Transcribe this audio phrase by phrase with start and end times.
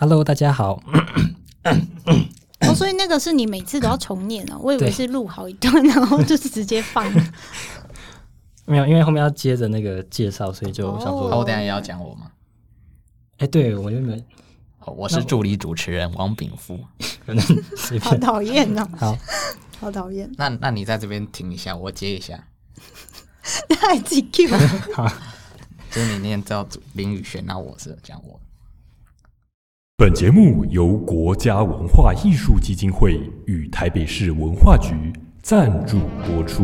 [0.00, 0.80] Hello，大家好。
[2.60, 7.04] 哦，所以那个是你每次都要重念哦， 我以为是录好一段，然后就是直接放。
[8.64, 12.30] 没有，因为后面要接着那个介绍，所以就想说，哦哦，我等下也要讲我吗？
[13.38, 14.16] 哎、对我原本
[14.84, 16.78] 哦，我是助理主持人王炳富。
[17.26, 17.44] 可能
[17.76, 19.18] 随好讨厌哦，好，
[19.80, 22.46] 好讨厌，那那你在这边停一下，我接一下。
[23.70, 24.48] 他还自己 Q。
[25.90, 28.38] 就是你念叫林宇轩，那我是讲我。
[30.00, 34.94] 本节目由国家文化艺术基金会与台北市文化局
[35.42, 36.62] 赞助播出。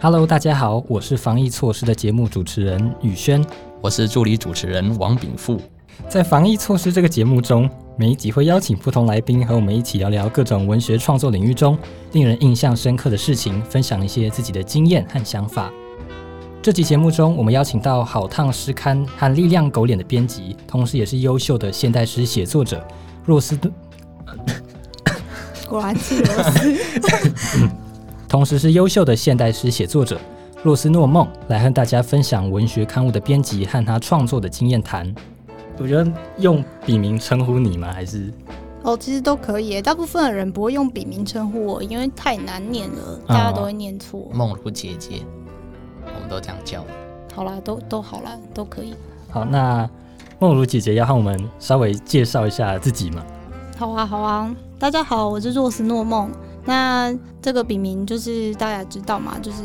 [0.00, 3.40] Hello，大家好，我是防疫措施的节目主持人宇轩。
[3.80, 5.60] 我是助理主持人王炳富。
[6.08, 7.70] 在防疫措施这个节目中，
[8.00, 11.76] 每一集会邀请不同来宾和我们一起聊聊各种文学创作领域中
[12.12, 15.68] 令人印象深刻的事情，分享一些自己的经验和想法。
[16.62, 22.86] 这集节目中，我们邀请到好烫诗刊和力量狗脸的编辑，同时也是优秀的现代诗写作者
[23.24, 23.72] 若斯顿，
[25.68, 27.68] 果然是螺丝。
[28.28, 30.20] 同时是优秀的现代诗写作者
[30.62, 35.12] 若斯诺梦，来和大家分享文学刊物的编辑和他创作的经验谈。
[35.78, 37.92] 我觉得用笔名称呼你吗？
[37.92, 38.32] 还是
[38.82, 44.28] 哦，其实都可以，大部分的人不会用笔名称呼我，因为太难念了，大家都会念错。
[44.32, 45.22] 梦如姐姐，
[46.04, 46.84] 我们都这样叫。
[47.34, 48.94] 好啦，都都好啦，都可以。
[49.30, 49.44] 好？
[49.44, 49.88] 那
[50.38, 53.24] 梦如姐姐要和我们稍微介绍一下自己吗？
[53.76, 56.30] 好啊，好啊，大家好，我是若斯诺梦。
[56.64, 59.62] 那这个笔名就是大家知道嘛，就是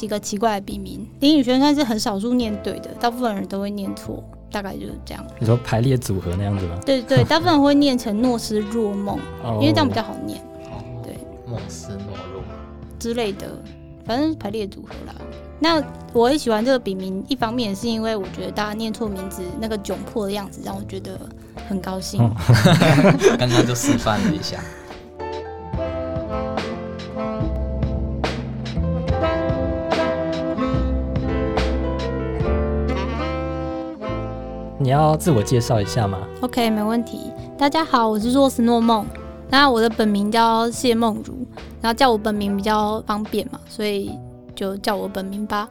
[0.00, 1.06] 一个奇怪的笔名。
[1.20, 4.22] 林宇轩算是很少数念对的，大部分人都会念错，
[4.52, 5.26] 大概就是这样。
[5.40, 6.78] 你说排列组合那样子吗？
[6.84, 10.38] 对对，大部分会念成诺斯若梦，哦因为这样比较好念
[10.70, 11.16] 哦，对，
[11.50, 12.42] 梦思懦弱。
[12.98, 13.48] 之类的，
[14.04, 15.14] 反正排列组合啦。
[15.58, 21.18] 那我也喜欢这个笔名，一方面是因为我觉得大家念错名字那个窘迫的样子，让我觉得
[21.68, 22.20] 很高兴。
[22.20, 22.34] 嗯
[23.38, 24.58] 刚刚就示范了一下。
[34.82, 37.30] 你要自我介绍一下吗？OK，没问题。
[37.56, 39.06] 大家好，我是若斯诺梦。
[39.48, 41.34] 那我的本名叫谢梦如，
[41.80, 44.10] 然后叫我本名比较方便嘛，所以
[44.56, 45.68] 就叫我本名吧。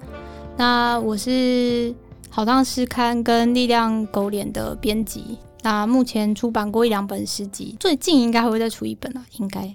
[0.55, 1.93] 那我是
[2.29, 5.37] 好当诗刊跟力量狗脸的编辑。
[5.61, 9.69] 那目前出版过一两本诗集，最近应该还会再出一本啊，应该。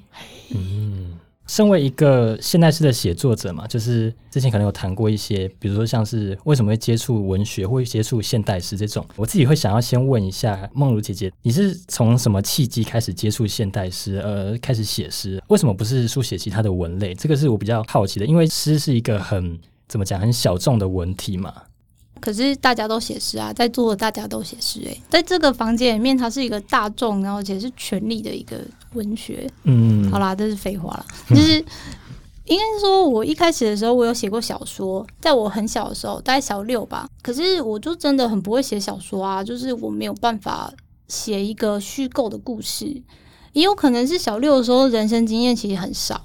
[0.55, 1.06] 嗯，
[1.47, 15.43] 身为一个现代诗的写作者嘛，就是之前可能有谈过一些，比如说像是为什么会接触文学，会接触现代诗这种，我自己会想要先问一下梦如姐姐，你是从什么契机开始接触现代诗，呃，开始写诗？
[15.49, 17.15] 为什么不是书写其他的文类？
[17.15, 21.53] 这个是我比较好奇的，因为诗是一个很怎么讲，很小众的文体嘛。
[22.21, 28.59] 可是大家都写诗啊，在座的大家都写诗诶，在这个房间里面，它是一个大众，然后而且是权力的一个
[28.95, 29.49] 文学。
[29.65, 31.65] 嗯，好啦，这是废话了，就是
[32.47, 37.09] 应该说，我一开始的时候，我有写过小说，在我很小的时候，大概小六吧。
[37.23, 40.73] 可是我就真的很不会写小说啊，就是我没有办法
[41.09, 43.03] 写一个虚构的故事，
[43.53, 46.25] 也有可能是小六的时候人生经验其实很少，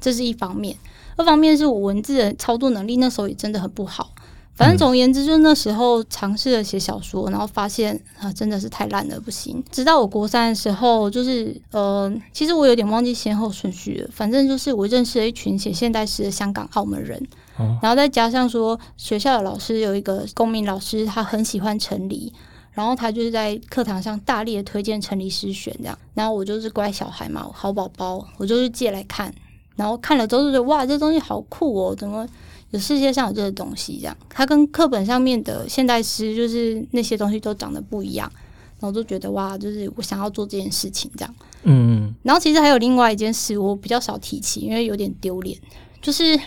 [0.00, 0.76] 这是一方面。
[1.16, 4.12] 二方面是我文字的操作能力那时候也真的很不好。
[4.60, 9.64] 反正总而言之，就是那时候尝试着写小说，然后发现啊，真的是太烂了，不行。
[9.70, 14.10] 直到我国三的时候，就是呃，其实我有点忘记先后顺序了。
[14.12, 17.18] 反正就是我认识了一群写现代诗的香港、澳门人，
[17.56, 22.30] 哦然后再加上说学校的老师有一个公民老师，他很喜欢陈黎，
[22.72, 25.98] 然后他就是在课堂上大力的推荐陈黎诗选这样。
[26.12, 29.32] 然后我就是乖小孩嘛，好宝宝，我就是借来看，
[29.76, 32.28] 然后看了之后就觉得哇，这东西好酷哦，怎么？
[32.70, 38.30] 有世界上有这个东西，这样它跟课本上面的现代诗就是那些东西都长得不一样，
[38.78, 41.34] 然后就觉得哇，就是我想要做这件事情这样。
[41.62, 45.58] 嗯然后其实还有另外一件事，我比较少提起，因为有点丢脸，
[46.00, 46.38] 就是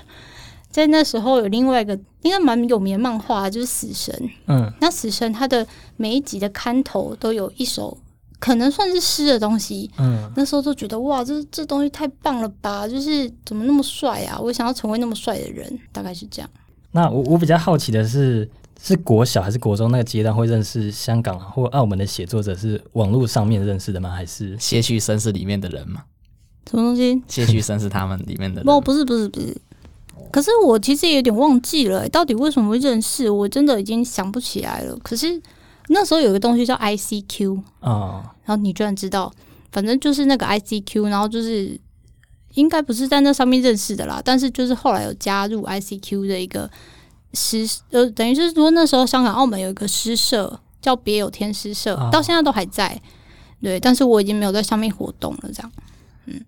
[0.72, 1.94] 在那时候有另外一个
[2.24, 4.14] 应该蛮有名的漫画，就是《死神》。
[4.48, 5.68] 嗯那《死神》它的
[5.98, 7.98] 每一集的刊头都有一首
[8.44, 12.86] 可能算是诗的东西，嗯那时候就觉得哇，这这东西太棒了吧！
[12.86, 14.38] 就是怎么那么帅啊？
[14.38, 16.50] 我想要成为那么帅的人，大概是这样。
[16.92, 18.50] 那我我比较好奇的是，
[18.82, 24.10] 是国小还是国中那个阶段会认识香港或澳门的写作者，是网络上面认识的吗？
[24.10, 26.04] 还是些许绅士里面的人吗？
[26.70, 27.22] 什么东西？
[27.30, 29.56] 些许绅士他们里面的人不， 不是，不是，不是。
[30.34, 33.30] 可是我其实也有点忘记了、到底为什么会认识？
[33.30, 34.98] 我真的已经想不起来了。
[35.02, 35.42] 可是
[35.94, 39.32] 那时候有个东西叫 ICQ，哦，然后你居然知道，
[39.72, 41.80] 反正就是那个 ICQ，然后就是
[42.56, 46.70] 应该不是在那上面认识的啦，但是就是后来有加入 ICQ 的一个
[47.34, 53.02] 诗，呃，等于是说那时候香港、澳门有一个诗社叫别有天诗社，哦到现在都还在，
[53.62, 55.72] 对，但是我已经没有在上面活动了，这样。
[56.26, 56.42] 嗯。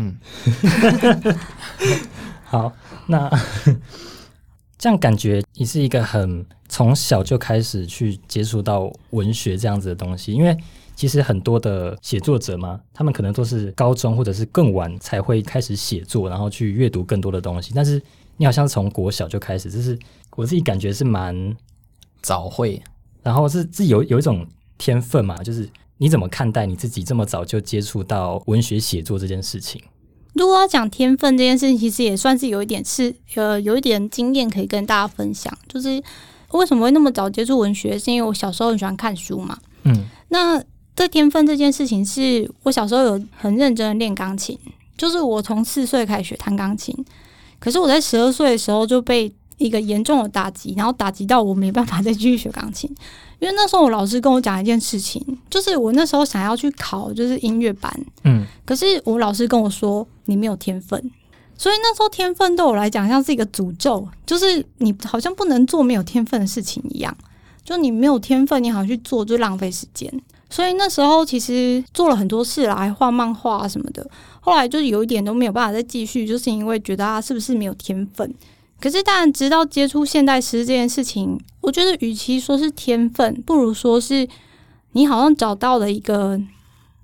[0.00, 0.16] 嗯，
[2.44, 2.72] 好，
[3.08, 3.28] 那
[4.78, 10.56] 这样感觉你是一个很从小就开始去接触到文学这样子的东西，因为
[10.94, 18.00] 其实很多的写作者嘛，他们可能都是高中或者是更晚才会开始写作，然后去阅读更多的东西，但是
[18.36, 19.98] 你好像是从国小就开始，就是
[20.36, 21.56] 我自己感觉是蛮，
[22.22, 22.80] 早会
[23.22, 24.46] 然后是自己有有一种
[24.76, 29.82] 天分嘛，就是你怎么看待你自己这么早就接触到文学写作这件事情？
[30.38, 35.52] 如果要讲天分这件事情，其实也算是有一点是呃有一点经验可以跟大家分享。
[35.68, 36.02] 就是
[36.52, 39.58] 为什么会那么早接触文学，是因为我小时候很喜欢看书嘛。
[39.84, 40.62] 嗯那
[40.94, 44.58] 这天分这件事情，是我小时候有很认真的练钢琴，
[44.96, 46.94] 就是我从四岁开始学弹钢琴，
[47.58, 52.88] 可是我在十二岁的时候就被一个严重的打击，然后打击到我没办法再继续学钢琴。
[53.38, 57.92] 因为那时候我老师跟我讲一件事情，就是我那时候想要去考就是音乐班，
[58.24, 60.98] 嗯可是我老师跟我说你没有天分，
[61.56, 67.16] 所以那时候天分对我来讲像是一个诅咒，就是你好像不能做没有天分的事情一样，
[67.64, 70.12] 就你没有天分，你好像去做就浪费时间。
[70.50, 74.04] 所以那时候其实做了很多事啦，还画漫画啊什么的。
[74.40, 78.34] 后来就是有一点都没有办法再继续，就是因为觉得啊是不是没有天分。
[78.80, 84.28] 可是当然，直到接触现代诗这件事情，我觉得与其说是天分，不如说是
[84.92, 86.40] 你好像找到了一个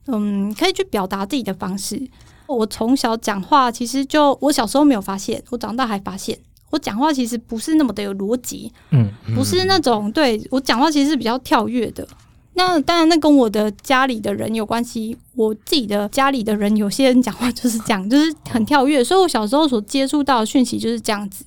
[0.07, 2.01] 嗯，可以去表达自己的方式。
[2.47, 6.39] 我从小讲话，其实就我小时候没有发现，我长大还发现，
[6.71, 12.07] 我讲话其实不是那么的有逻辑，嗯不是那种对我讲话其实是比较跳跃的。
[12.57, 15.17] 那当然，那跟我的家里的人有关系。
[15.35, 21.45] 我自己的家里的人，有些人讲话就是这样，就是很跳跃，所以我小时候所接触到的讯息就是这样子。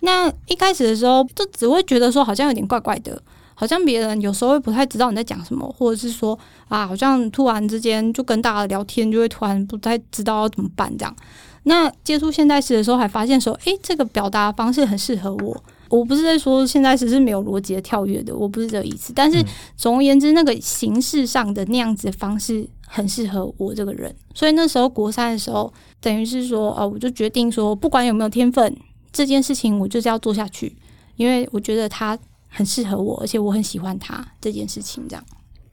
[0.00, 3.20] 那一开始的时候，就只会觉得说好像有点怪怪的，
[3.54, 6.38] 好像别人有时候会不太知道你在讲什么，或者是说
[6.68, 11.16] 啊，好像突然之间就跟大家聊天，就会突然不太知道要怎么办这样。
[11.64, 15.64] 那接触现代诗的时候，还发现说，诶，这个表达方式很适合我。
[15.88, 19.12] 我不是在说现代诗是没有逻辑的跳跃的，我不是这个意思。
[19.12, 19.44] 但是
[19.76, 24.14] 总而言之，那个形式上的那样子的方式很适合我这个人。
[24.34, 28.76] 所以那时候国三的时候，等于是说，哦，我就决定说，不管有没有天分，
[29.16, 30.76] 这件事情我就是要做下去，
[31.16, 32.18] 因为我觉得它
[32.48, 35.02] 很适合我，而且我很喜欢它这件事情。
[35.08, 35.24] 这样，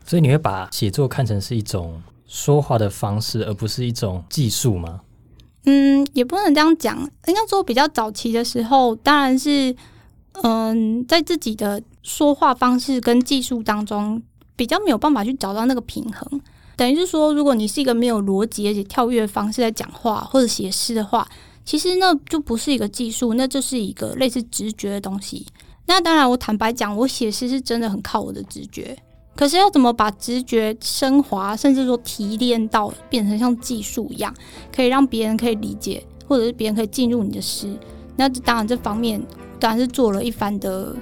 [0.05, 5.01] 所以你会把写作看成是一种说话的方式，而不是一种技术吗？
[5.65, 6.97] 嗯，也不能这样讲。
[7.27, 9.75] 应该说比较早期的时候，当然是，
[10.43, 14.21] 嗯，在自己的说话方式跟技术当中，
[14.55, 16.41] 比较没有办法去找到那个平衡。
[16.75, 21.25] 等于是说，如果你是一个没有逻辑而且跳跃的方式在讲话或者写诗的话，
[21.65, 25.45] 其实那就不是一个技术，那就是一个类似直觉的东西。
[25.85, 28.97] 那当然，我坦白讲，我写诗是真的很靠我的直觉。
[29.35, 34.33] 可是要怎么把直觉升华，甚至说提炼到变成像技术一样，
[34.73, 37.75] 可以让别人可以理解，或者是别人可以进入你的诗？
[38.15, 39.19] 那当然这方面
[39.59, 40.95] 当然是做了一番的，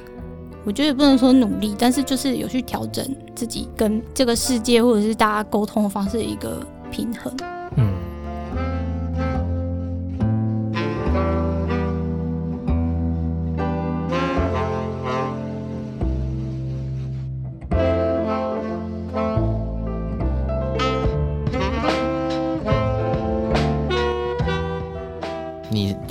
[0.64, 3.06] 我觉得也不能说努力，但是就是有去调整
[3.36, 7.36] 自己跟这个世界或者是大家沟通的方式的一个平衡。
[7.76, 7.92] 嗯，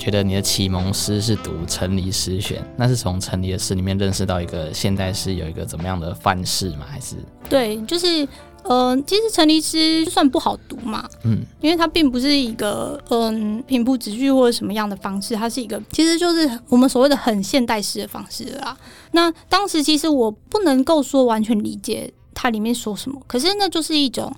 [0.01, 6.87] 觉得你的启蒙诗是读陈黎诗选，那是从陈黎的诗里面认识到一个现代诗有一个怎么样的范式吗？
[6.89, 7.17] 还是
[7.47, 8.27] 对，就是
[8.63, 18.75] 呃，其实陈立诗算不好读嘛，嗯因为它并不是一个嗯平铺直叙或者什么样的方式，它是一个其实就是我们所谓的很现代诗的方式啦。
[19.11, 24.33] 那当时其实我不能够说完全理解它里面说什么，可是那就是一种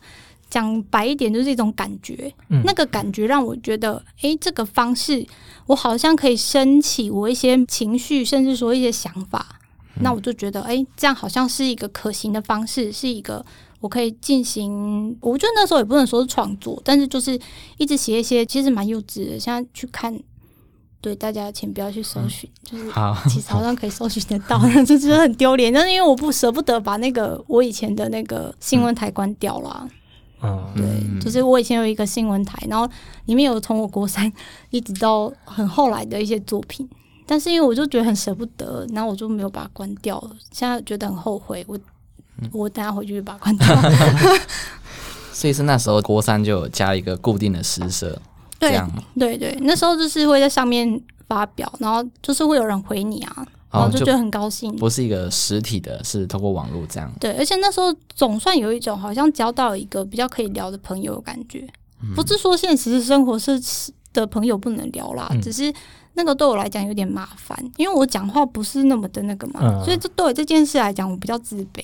[0.53, 2.31] 讲白一点，就是一种感觉。
[2.49, 5.25] 嗯那个感觉让我觉得，诶，这个方式
[5.65, 9.59] 我好像可以升起我一些情绪，甚至说一些想法。
[10.01, 13.43] 那我就觉得，诶，这样好像是一个可行的方式，是一个
[13.79, 15.17] 我可以进行。
[15.21, 17.39] 我觉得那时候也不能说是创作，但是就是
[17.77, 19.39] 一直写一些，其实蛮幼稚的。
[19.39, 20.15] 现在去看，
[21.01, 22.85] 对大家请不要去搜寻，就是，
[23.27, 25.73] 其实好像可以搜寻得到，就觉得很丢脸。
[25.73, 29.89] 但是因为我不舍不得把那个我以前的那个新闻台关掉了，嗯，
[30.75, 32.89] 对，嗯就是我以前有一个新闻台，然后
[33.25, 34.31] 里面有从我国三
[34.69, 36.87] 一直到很后来的一些作品，
[37.25, 40.35] 但是因为我就觉得很舍不得，然后我就没有把它关掉了。
[40.51, 41.79] 现在觉得很后悔，我
[42.51, 43.67] 我等下回去把它关掉。
[45.31, 48.09] 所以是那时候郭三就有加一个固定的诗社，
[48.59, 49.03] 这对样吗？
[49.17, 54.73] 对对，那时候就是会在上面发表，然后就是会有人回你啊，然后哦，就就觉得很高兴。
[54.75, 57.11] 不是一个实体的，是通过网络这样。
[57.19, 61.67] 对，而且那时候总算有一种好像交到一个比较可以聊的朋友的感觉，
[62.03, 63.59] 嗯不是说现实生活是
[64.13, 65.73] 的朋友不能聊啦，嗯只是
[66.13, 71.83] 那个对我来讲有点麻烦，因为我讲话不是那么的那个嘛，嗯所以这对我这件事来讲，我比较自卑。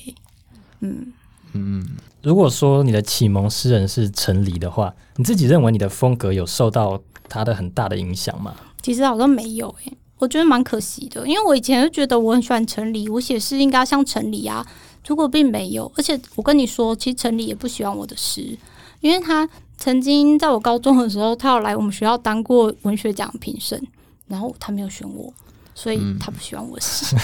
[0.82, 1.12] 嗯，
[1.54, 1.84] 嗯，
[2.22, 8.56] 如果说你的启蒙诗人是陈黎的话，你自己认为你的风格有受到他的很大的影响吗？
[8.82, 14.66] 其实好像没有诶、我觉得蛮可惜的，因为我以前就觉得我很喜欢陈黎，我写诗应该像陈黎啊，
[15.04, 15.92] 结果并没有。
[15.96, 18.58] 而且我跟你说，其实陈黎也不喜欢我的诗，
[19.00, 23.82] 因为他曾经在我高中的时候，他有来我们学校当过文学奖评审，
[24.28, 25.34] 然后他没有选我，
[25.74, 27.16] 所以他不喜欢我的诗。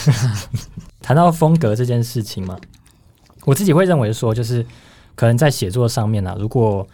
[1.03, 2.57] 谈到风格这件事情嘛，
[3.43, 4.65] 我自己会认为说，就是
[5.15, 6.87] 可能在写作上面啊，如果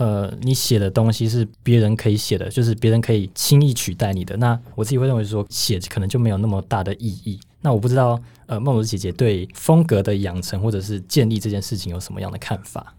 [0.00, 7.38] 呃你写的东西是别人可以写的，就是别人可以轻易取代你的，那我自己会认为说，写可能就没有那么大的意义。
[7.60, 12.94] 那我不知道，呃，梦如姐姐对风格的养成或者是建立这件事情有什么样的看法？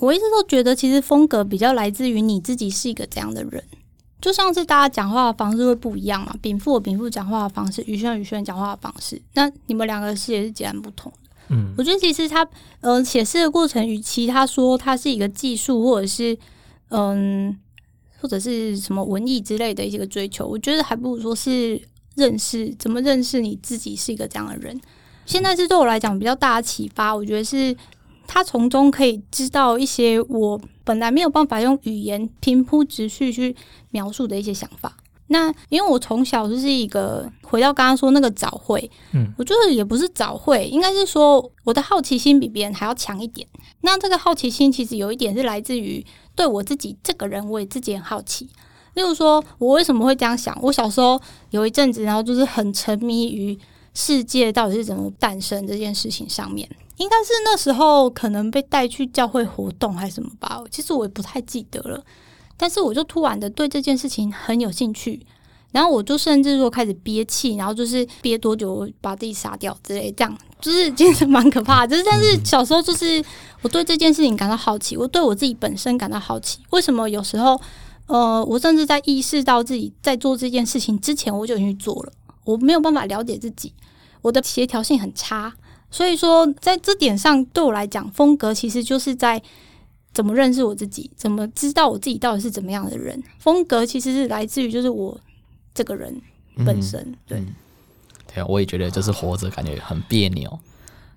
[0.00, 3.62] 我一直都觉得，其实风格比较来自于你自己是一个怎样的人。
[4.20, 11.12] 就像是大家讲话的方式会不一样嘛，禀赋禀赋讲话的方式，宇轩宇轩讲话的方式，那你们两个是也是截然不同。
[11.48, 12.46] 嗯我觉得其实他
[12.80, 16.36] 嗯写诗的过程，与其他说它是一个技术，或者是
[16.88, 17.56] 嗯
[18.20, 21.80] 或者是什么文艺之类的一些个追求，我觉得还不如说是
[22.14, 24.80] 认识怎么认识你自己是一个这样的人。
[25.26, 27.76] 现在是对我来讲比较大的启发，我觉得是
[28.26, 33.54] 他从中可以知道一些我本来没有办法用语言平铺直叙去
[33.90, 34.96] 描述的一些想法。
[35.28, 43.46] 那因为我从小就是一个回到刚刚说那个早会，嗯，我觉得也不是早会，应该是说我的好奇心比别人还要强一点。
[43.80, 46.04] 那这个好奇心其实有一点是来自于
[46.34, 48.48] 对我自己这个人，我也自己很好奇。
[48.94, 50.56] 例如说，我为什么会这样想？
[50.62, 53.58] 我小时候有一阵子，然后就是很沉迷于
[53.92, 56.68] 世界到底是怎么诞生这件事情上面。
[56.98, 62.04] 应该是那时候可能被带去教会活动还是什么吧，其实我也不太记得了。
[62.56, 65.20] 但是我就突然的对这件事情很有兴趣，
[65.72, 71.88] 然后我就甚至说开始憋气，然后就是憋多久把自己杀掉之类，这样就是其实蛮可怕的。
[71.88, 73.22] 就是但是小时候就是
[73.62, 77.60] 我对这件事情感到好奇，我对我自己本身感到好奇，为什么有时候
[78.06, 82.12] 呃，我甚至在意识到自己在做这件事情之前，我就已经做了，
[82.44, 83.72] 我没有办法了解自己，
[84.22, 85.52] 我的协调性很差。
[85.90, 89.40] 所以说，在这点上，对我来讲，风格其实就是在
[90.14, 93.22] 怎么认识我自己，怎么知道我自己到底是怎么样的人。
[93.38, 95.20] 风格其实是来自于就是我
[95.74, 96.18] 这个人
[96.64, 97.14] 本身。
[97.26, 97.54] 对，嗯
[98.32, 100.58] 对啊，我也觉得就是活着感觉很别扭，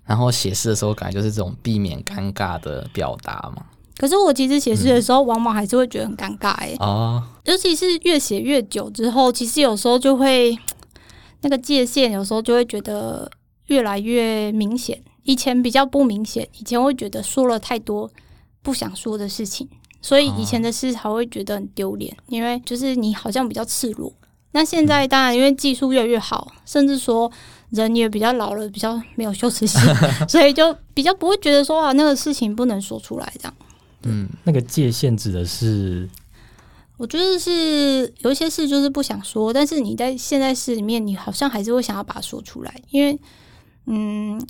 [0.06, 3.66] 然后写诗的时候感觉就是这种避免尴尬的表达嘛。
[3.98, 10.56] 可是我其实写诗的时候，往往还是会觉得很尴尬、欸，哦，尤其是越写越久之后，其实有时候就会
[11.42, 13.32] 那个界限，有时候就会觉得
[13.68, 15.02] 越来越明显。
[15.24, 18.10] 以前比较不明显，以前会觉得说了太多
[18.68, 19.66] 不想说的事情，
[20.02, 24.12] 所以以前的事才会觉得很丢脸，因为就是你好像比较赤裸。
[24.52, 27.32] 那现在当然因为技术越来越好，甚至说
[27.70, 29.80] 人也比较老了，比较没有羞耻心，
[30.28, 33.54] 所以就比较不会觉得说啊那个事情不能说出来这样。
[34.04, 36.10] 嗯，那个界限指的是，
[36.98, 43.18] 我觉得是有一些事就是不想说，但是你在现在事里面，你好像还是会想要把它说出来，因为，
[43.86, 44.46] 嗯，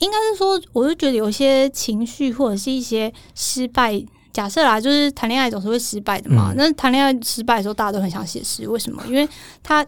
[0.00, 4.02] 应该是说，我就觉得有些情绪或者是一些失败，
[4.32, 6.52] 假设啦，就是谈恋爱总是会失败的嘛。
[6.52, 9.02] 嗯那谈恋爱失败的时候，大家都很想写诗，为什么？
[9.06, 9.28] 因为
[9.62, 9.86] 他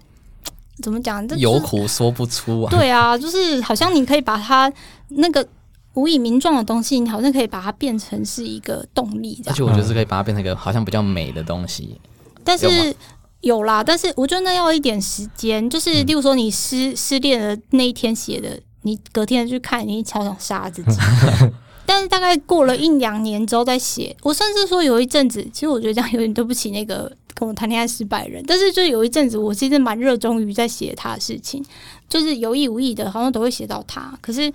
[0.83, 1.27] 怎么讲？
[1.27, 2.71] 这有就是苦说不出啊。
[2.71, 4.73] 对啊，就是好像你可以把它
[5.09, 5.47] 那个
[5.95, 12.01] 无以名状的东西，你好像可以把它变成是一个动力，而且我觉得是可以把它变成一个好像比较美的东西。
[12.45, 12.95] 但是
[13.41, 15.69] 有啦，但是我觉得那要一点时间。
[15.71, 20.99] 就是，例如说你失失恋的那一天写的，你隔天去看，你超想杀自己。
[21.85, 28.43] 但是大概过了一两年之后再写，我甚至说有一阵子，其实我觉得这样有点对不起那个跟我谈恋爱失败的人。
[28.47, 31.63] 但是就有一阵子，我其实蛮热衷于在写他的事情，
[32.09, 34.17] 就是有意无意的，好像都会写到他。
[34.21, 34.51] 可是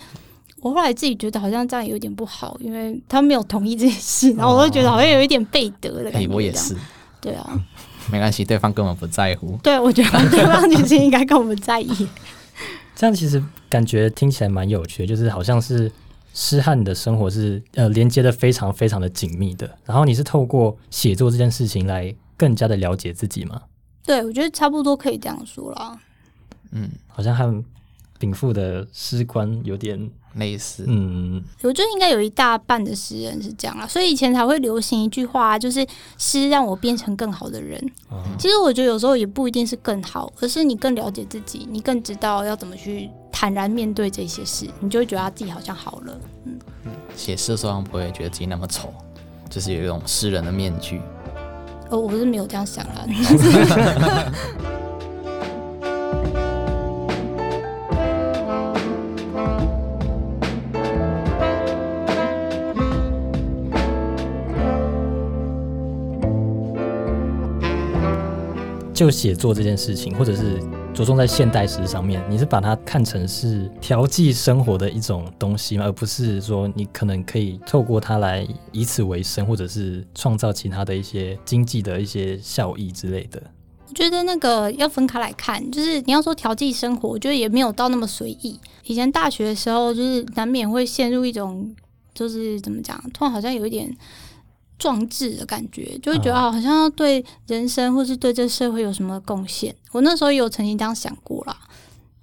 [0.62, 6.34] 我后来自己觉得好像这样有点不好，因为他没有同意这件事，然后我就觉得好像有一点背德的感哎、觉。
[6.34, 6.75] 我也，是，
[7.22, 7.60] 对啊。
[8.10, 9.60] 没关系，对方根本不在乎。
[9.62, 12.07] 对，我觉得对方其实应该跟我们在意。
[12.96, 15.91] 这样其实感觉听起来蛮有趣的，就是好像是
[16.33, 23.62] 诗和你的生活是呃连接的非常非常的紧密的，然后你是透过写作这件事情来更加的了解自己吗，
[24.03, 26.00] 对，我觉得差不多可以这样说啦。
[26.71, 27.63] 嗯，好像和
[28.19, 35.86] 禀赋的诗官有点，类似，嗯，我觉得应该有一大半的诗人是这样啦，所以以前才会流行一句话，就是
[36.17, 37.79] 诗让我变成更好的人。
[38.09, 46.19] 哦其实我觉得有时候也不一定是更好，而是你更了解自己，你更知道要怎么去坦然面对这些事，你就会觉得自己好像好了。
[46.45, 46.59] 嗯
[47.15, 48.93] 写诗的时候不会觉得自己那么丑，
[49.50, 51.01] 就是有一种诗人的面具。
[51.89, 53.07] 哦，我是没有这样想啦。
[68.98, 70.60] 就写作这件事情，或者是
[70.92, 75.86] 着重在现代诗上面，你是把它看成是调剂生活的一种东西吗？
[75.86, 83.39] 而不是说你可能可以透过它来以此为生，或者是创造其他的一些经济的一些效益之类的。
[83.88, 88.60] 我觉得那个要分开来看，就是你要说调剂生活，我觉得也没有到那么随意。
[88.86, 91.72] 以前大学的时候，就是难免会陷入一种，
[92.16, 93.96] 就是怎么讲，突然好像有一点
[94.79, 99.75] 壮志的感觉，就会觉得啊，好像要对人生或是对这社会有什么贡献。
[99.91, 101.57] 我那时候也有曾经这样想过啦，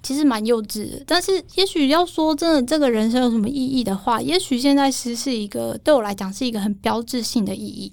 [0.02, 1.02] 其实蛮幼稚的。
[1.06, 7.90] 但是也许要说真的，这个人生有什么意义的话，也许现在诗是一个对我来讲是一个很标志性的意义。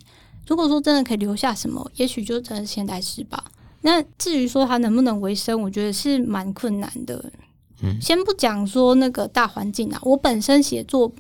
[0.48, 3.44] 如果说真的可以留下什么，也许就真的现代诗吧。
[3.82, 7.32] 那至于说它能不能为生，我觉得是蛮困难的。
[7.82, 11.12] 嗯先不讲说那个大环境啊，我本身写作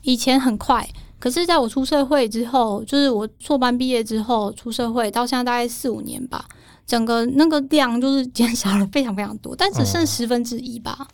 [0.00, 0.88] 以前很快，
[1.18, 6.44] 可是在我出社会之后，就是我硕班毕业之后出社会，到现在大概四五年吧，
[6.86, 11.08] 整个那个量就是减少了非常非常多，但只剩十分之一吧。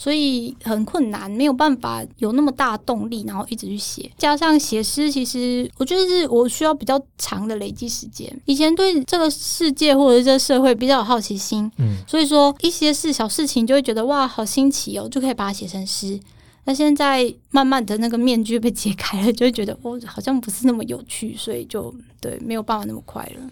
[0.00, 4.08] 所以很困难，没有办法有那么大的动力，然后一直去写。
[4.16, 8.32] 加上写诗，其实我觉得是我需要比较长的累积时间。
[8.44, 16.20] 以前对这个世界或者是这个社会比较有好奇心，嗯，所以说一些事小事情就会觉得哇，好新奇哦，就可以把它写成诗。
[16.68, 23.50] 那现在慢慢的那个面具被揭开了，就会觉得哦，好像不是那么有趣，所以就对没有办法那么快了。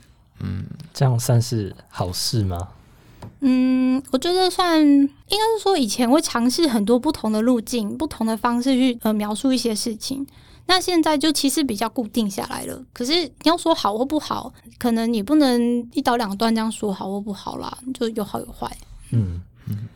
[0.92, 2.68] 这样算是好事吗？
[3.40, 10.26] 嗯，我觉得算应该是说以前会尝试很多不同的路径、不同的方式去呃描述一些事情。
[10.66, 12.84] 那现在就其实比较固定下来了。
[12.92, 18.70] 可是你要说好或不好，可能你不能一刀两断这样说好或不好啦，就有好有坏。
[19.12, 19.88] 嗯嗯，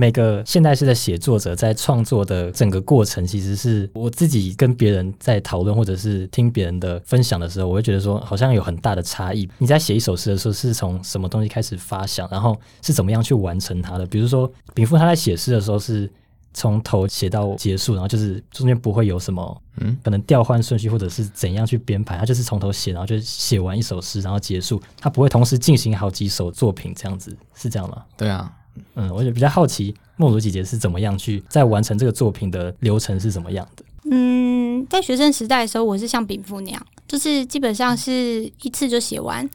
[0.00, 9.48] 每个现代诗的写作者在创作的整个过程，其实是我自己跟别人在讨论，或者是听别人的分享的时候，我会觉得说，好像有很大的差异。
[9.58, 14.06] 你在写一首诗的时候，是从什么东西开始发想，然后是怎么样去完成它的？
[14.06, 16.08] 比如说，禀赋他在写诗的时候是
[16.54, 28.04] 从头写到结束，然后就是中间不会有什么嗯，可能调换顺序，或者是怎样去编排，他就是从头写，然后就写完一首诗，然后结束，他不会同时进行好几首作品，这样子是这样吗？
[28.16, 28.52] 对啊，
[28.94, 33.84] 嗯，我就比较好奇梦如姐姐是怎么样去在完成这个作品的流程是怎么样的？
[34.10, 39.48] 嗯，在学生时代的时候，我是像禀赋那样，就是基本上是一次就写完，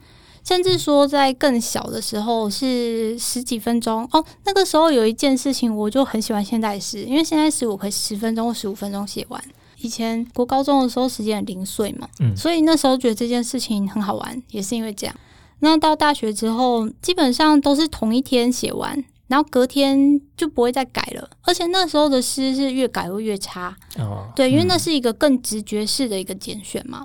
[0.44, 4.24] 甚至说在更小的时候是十几分钟哦。
[4.44, 9.42] 那个时候有一件事情，我就很喜欢现代诗，因为现代诗我可以十分钟或十五分钟写完。
[9.80, 15.14] 以前国高中的时候时间很零碎嘛，嗯所以那时候觉得这件事情很好玩，也是因为这样。
[15.58, 21.28] 那到大学之后，基本上都是同一天写完，然后隔天就不会再改了。
[21.42, 27.04] 而且那时候的诗是越改会越差，哦，对，因为那是一个更直觉式的一个拣选嘛。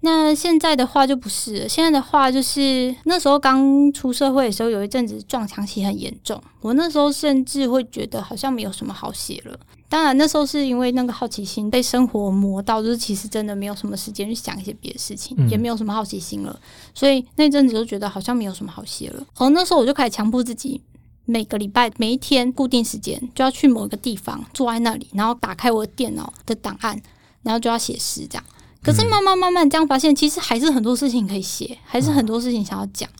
[0.00, 9.58] 那现在的话就不是了，现在的话就是那时候刚出社会的时候，有一阵子撞墙期很严重，我那时候甚至会觉得好像没有什么好写了。
[9.88, 16.56] 当然那时候是因为那个好奇心被生活磨到，就是其实真的没有什么时间去想一些别的事情，嗯也没有什么好奇心了，
[16.94, 19.26] 所以那阵子就觉得好像没有什么好写了。
[19.38, 20.80] 哦，那时候我就开始强迫自己，
[21.26, 26.98] 每个礼拜每一天固定时间就要去某一个地方，坐在那里，然后打开我的电脑的档案，
[27.42, 28.44] 然后就要写诗这样。
[28.82, 33.10] 可是慢慢慢慢这样发现，其实还是很多事情可以写，还是很多事情想要讲。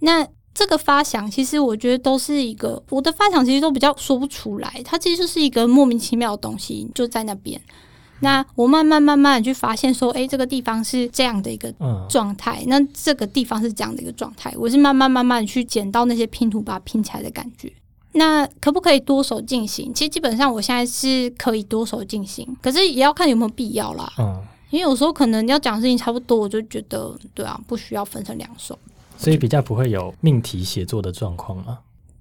[0.00, 7.58] 那这个发想，其实我觉得都是一个我的发想，其实都比较说不出来，它其实就是一个莫名其妙的东西，就在那边。
[8.22, 17.70] 那我慢慢慢慢的去发现，说，诶，这个地方是这样的一个嗯，状态，那这个地方是这样的一个状态，我是慢慢慢慢地去捡到那些拼图，把它拼起来的感觉。
[18.12, 19.92] 那可不可以多手进行？
[19.92, 24.12] 其实基本上我现在是可以多手进行，可是也要看有没有必要啦。
[24.18, 28.78] 嗯，因为有时候可能要讲的事情差不多，我就觉得对啊，不需要分成两手。
[29.16, 31.78] 所以比较不会有命题写作的状况吗。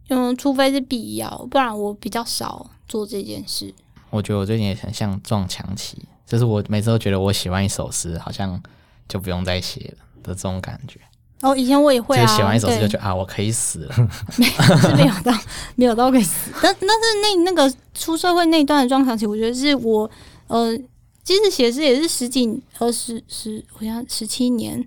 [0.09, 3.73] 嗯，除非是必要，不然我比较少做这件事。
[4.11, 5.97] 我觉得我最近也很像撞墙期，
[6.27, 8.61] 就是我每次都觉得我写完一首诗，好像
[9.07, 10.99] 就不用再写了的这种感觉。
[11.41, 13.93] 哦，以前我也会啊，就写完一首诗就对觉得啊，我可以死了。
[14.31, 15.33] 是没有到
[15.75, 20.07] 没有到可以死，但但是那那个出社会那一段的撞墙期，我觉得是我
[20.45, 20.77] 呃，
[21.23, 24.85] 其实写诗也是十几二十十，好像十七年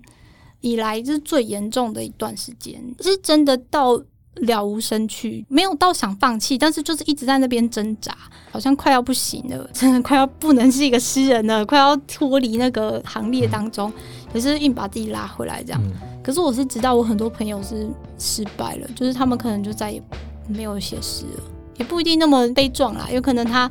[0.61, 4.01] 以来是最严重的一段时间，是真的到
[4.41, 8.15] 了无生趣，没有到想放弃，但是就是一直在那边挣扎，
[8.51, 13.91] 好像快要不行了， 真的快要不能是一个诗人了，快要脱离那个行列当中，
[14.33, 15.81] 可是硬把自己拉回来这样。
[15.83, 20.01] 嗯，可是我是知道我很多朋友是失败了，就是他们可能就再也
[20.47, 21.43] 没有写诗了，
[21.77, 23.69] 也不一定那么悲壮啦，有可能他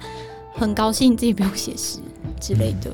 [0.54, 1.98] 很高兴自己不用写诗
[2.40, 2.90] 之类的。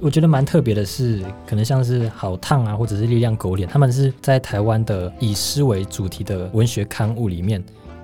[0.00, 7.62] 我觉得蛮特别的是，可能像是好烫啊，或者是力量狗脸，他们是在台湾的以诗为主题的文学刊物里面，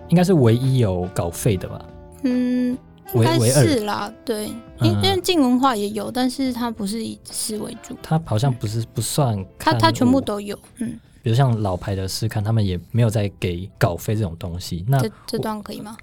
[0.08, 1.84] 应该是唯一有稿费的吧？
[2.24, 2.76] 嗯，
[3.14, 10.58] 应该是啦，对，因嗯因为静文化也有，但是它不是以诗为主，它好像不是不算它它全部都有。
[10.78, 14.84] 嗯，比如像老牌的诗刊，他们也没有在给稿费这种东西。
[14.88, 15.96] 那这这段可以吗？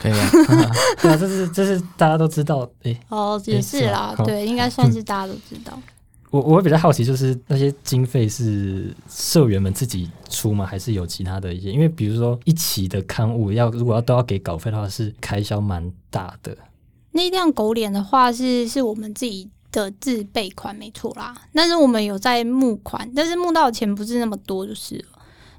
[0.00, 0.30] 可以啊，
[1.00, 2.68] 对啊，这是这是大家都知道。
[2.82, 5.78] 诶，哦，也是啦，好对，应该算是大家都知道。
[6.30, 10.64] 我我会比较好奇，就是那些经费是社员们自己出吗？
[10.64, 11.70] 还是有其他的一些？
[11.70, 16.56] 因为比如说一期的刊物要如果要都要给稿费的话，是开销蛮大的。
[17.10, 21.34] 那辆狗脸的话是是我们自己的自备款，没错啦。
[21.52, 25.04] 但是我们有在募款，但是募到的钱不是那么多，就是了。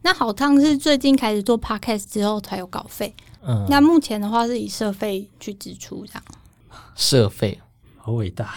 [0.01, 3.13] 那好烫是最近开始做 podcast 之后才有稿费，
[3.45, 6.23] 嗯，那目前的话是以社费去支出，这样
[6.95, 7.59] 社费
[7.97, 8.53] 好伟大。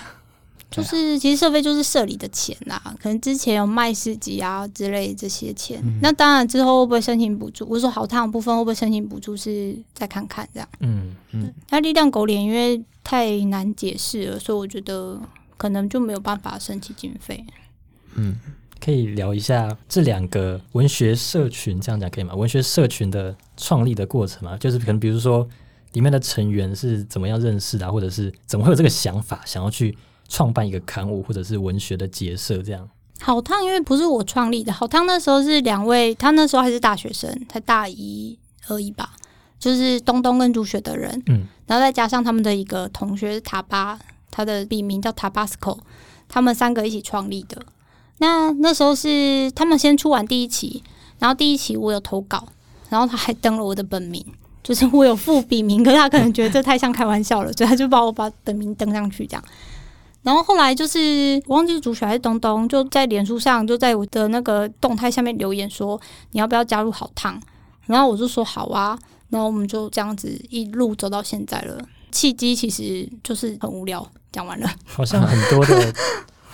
[0.69, 5.83] 就是其实社费就是社里的钱啦，可能之前有卖市集啊之类这些钱。
[6.03, 7.65] 那当然之后会不会申请补助？
[7.71, 10.69] 我说好烫的部分会不会申请补助是再看看这样。
[10.81, 15.19] 嗯嗯，那力量狗脸因为太难解释了，所以我觉得
[15.57, 17.47] 可能就没有办法申请经费。
[18.17, 18.37] 嗯，
[18.87, 22.37] 可以聊一下这两个文学社群，这样讲可以吗？
[22.37, 25.45] 文学社群的创立的过程嘛，就是可能比如说
[25.95, 32.89] 里面的成员是怎么样认识的啊、或者是怎么会有这个想法，想要去创办一个刊物或者是文学的结社这样。
[33.19, 39.17] 好烫因为不是我创立的，好烫那时候是两位，他那时候还是大学生，才大一而已吧，
[39.59, 43.99] 就是东东跟朱雪的人，嗯，然后再加上他们的一个同学塔巴，
[44.31, 45.77] 他的笔名叫 Tabasco，
[46.29, 47.61] 他们三个一起创立的。
[48.19, 50.83] 那那时候是他们先出完第一期，
[51.19, 52.47] 然后第一期我有投稿，
[52.89, 54.25] 然后他还登了我的本名，
[54.63, 59.45] 就是我有附笔名，可是他可能觉得这太像开玩笑了，所以他就把我把本名登上去这样。
[60.23, 66.01] 然后后来就是我忘记是主选还是东东，就在脸书上就在我的那个动态下面留言说
[66.33, 67.41] 你要不要加入好烫，
[67.87, 68.99] 然后我就说好啊，
[69.29, 71.79] 然后我们就这样子一路走到现在了。
[72.11, 74.69] 契机其实就是很无聊，讲完了。
[74.87, 75.95] 好像很多的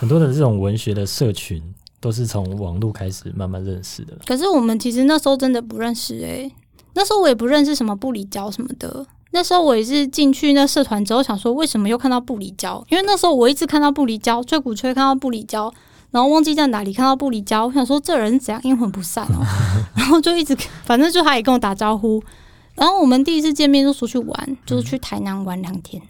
[0.03, 1.63] 很多的这种文学的社群
[2.01, 4.13] 都是从网络开始慢慢认识的。
[4.25, 6.53] 可是我们其实那时候真的不认识诶、
[6.93, 9.05] 那时候我也不认识什么布里交什么的。
[9.31, 12.85] 那时候我也是进去那社团之后，想说为什么又看到布里交？
[12.89, 15.73] 因为那时候我一直看到布里胶，吹鼓吹看到布里交，
[16.11, 17.67] 然后忘记在哪里看到布里交。
[17.67, 19.39] 我想说这人怎样阴魂不散哦，
[19.95, 22.21] 然后就一直反正就他也跟我打招呼。
[22.75, 26.01] 然后我们第一次见面就出去玩，就是去台南玩两天。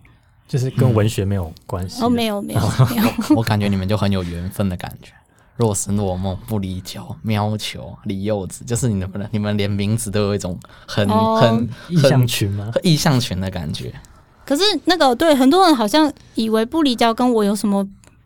[0.54, 2.06] 就是跟文学没有关系的。
[2.06, 5.12] 哦，没有没有没有， 我感觉你们就很有缘分的感觉。
[5.58, 12.72] 若是若梦、不离焦、喵球、李柚子，就是你们你们连名字都有一种很、哦很意象群吗？
[12.84, 13.92] 意象群的感觉。
[14.46, 17.84] 可是那个对很多人好像以为不离焦跟我有什么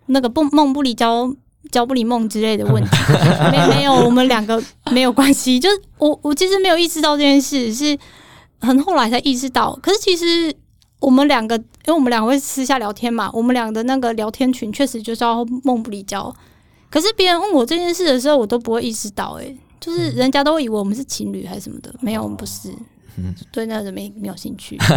[0.07, 1.33] 那个不梦不离焦。
[1.69, 2.89] 焦不离梦之类的问题，
[3.51, 5.59] 没没有，我们两个没有关系。
[5.59, 7.97] 就是我我其实没有意识到这件事，是
[8.61, 9.77] 很后来才意识到。
[9.83, 10.55] 可是其实
[10.99, 16.33] 我们两个，因为我们两个会私下聊天嘛，我们俩的那个聊天群确实就叫梦不离焦。
[16.89, 22.73] 可是别人问我这件事的时候，我都不会意识到、欸，就是人家都会以为我们是情侣还是什么的，没有，我们不是，
[23.17, 24.77] 嗯对那个没没有兴趣。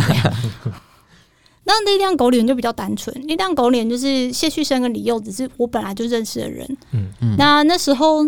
[1.65, 6.67] 那力量狗脸就比较单纯，力量狗脸就是谢旭生跟李柚子是我本来就认识的人。
[6.93, 8.25] 嗯嗯那那时候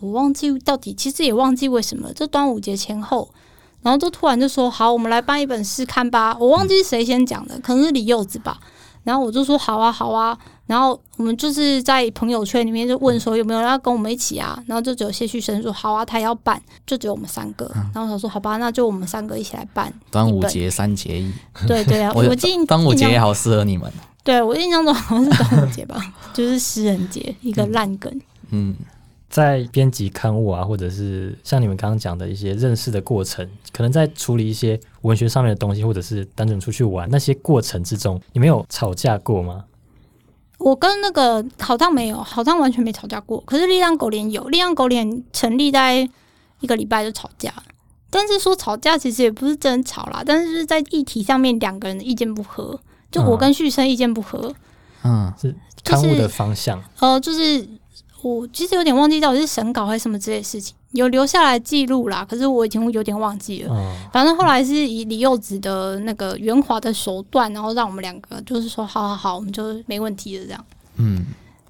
[0.00, 3.28] 我忘记到底，其实也忘记为什么，这端午节前后，
[3.82, 6.36] 然后就突然就说好，我们来办一本试看吧。
[6.38, 8.58] 我忘记是谁先讲的，可能是李柚子吧。
[9.04, 10.36] 然后我就说好啊，好啊。
[10.66, 14.62] 然后我们就是在朋友圈里面就问说有没有人要跟我们一起啊？
[14.66, 17.70] 然后就只有谢旭生说好啊，他也要办，就只有我们三个。
[17.74, 19.90] 然后我想说好吧，那就我们三个一起来办。
[20.10, 21.32] 端午节三节义，
[21.66, 23.90] 对对啊， 我我记端午节也好适合你们。
[24.22, 25.98] 对我印象中好像是端午节吧，
[26.34, 28.12] 就是诗人节一个烂梗。
[28.50, 28.74] 嗯，
[29.28, 39.64] 在编辑刊物啊，或者是像你们刚刚讲的一些认识的过程，可能在处理一些文学上面的东西，或者是单纯出去玩那些过程之中，你们有吵架过吗？
[40.58, 43.40] 我跟那个好像没有，好像完全没吵架过。
[43.42, 46.08] 可是力量狗脸有，力量狗脸成立在
[46.60, 47.52] 一个礼拜就吵架。
[48.10, 54.52] 但是说吵架其实也不是真吵啦，但是在议题上面两个人的意见不合，就我跟旭生意见不合，
[55.04, 57.68] 嗯，是刊物的方向，呃，就是
[58.22, 63.72] 我其实有点忘记到底是审稿还是什么之类的事情，有留下来记录啦，可是我已经有点忘记了。
[63.72, 70.64] 嗯，反正后来是以李幼子的那个圆滑的手段，然后让我们两个就是说好好好，我们就没问题了这样。
[70.96, 71.26] 嗯，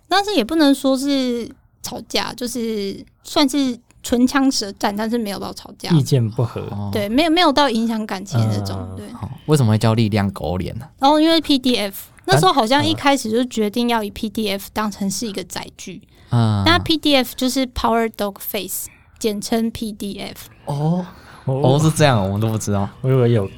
[0.08, 1.46] 但是也不能说是
[1.82, 5.90] 吵架，就是算是唇枪舌战，但是没有到吵架。
[5.90, 8.78] 意见不合，哦，对，没有没有到影响感情的那种。
[8.92, 9.06] 嗯对，
[9.44, 10.86] 为什么会叫力量狗脸呢？
[10.98, 11.92] 然后因为 PDF
[12.28, 18.88] 那时候好像嗯一开始就决定要以 PDF 当成是一个载具，啊，那 PDF 就是 Power Dog Face，
[19.18, 20.34] 简称 PDF。
[20.66, 21.04] 哦
[21.46, 22.88] 哦哦，是这样，我们都不知道。
[23.00, 23.50] 我以为有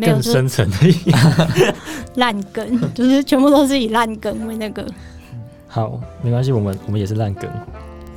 [0.00, 1.12] 更深层的意义。
[2.16, 4.86] 烂梗，就是全部都是以烂梗为那个，
[5.68, 7.48] 好，没关系，我们我们也是烂梗。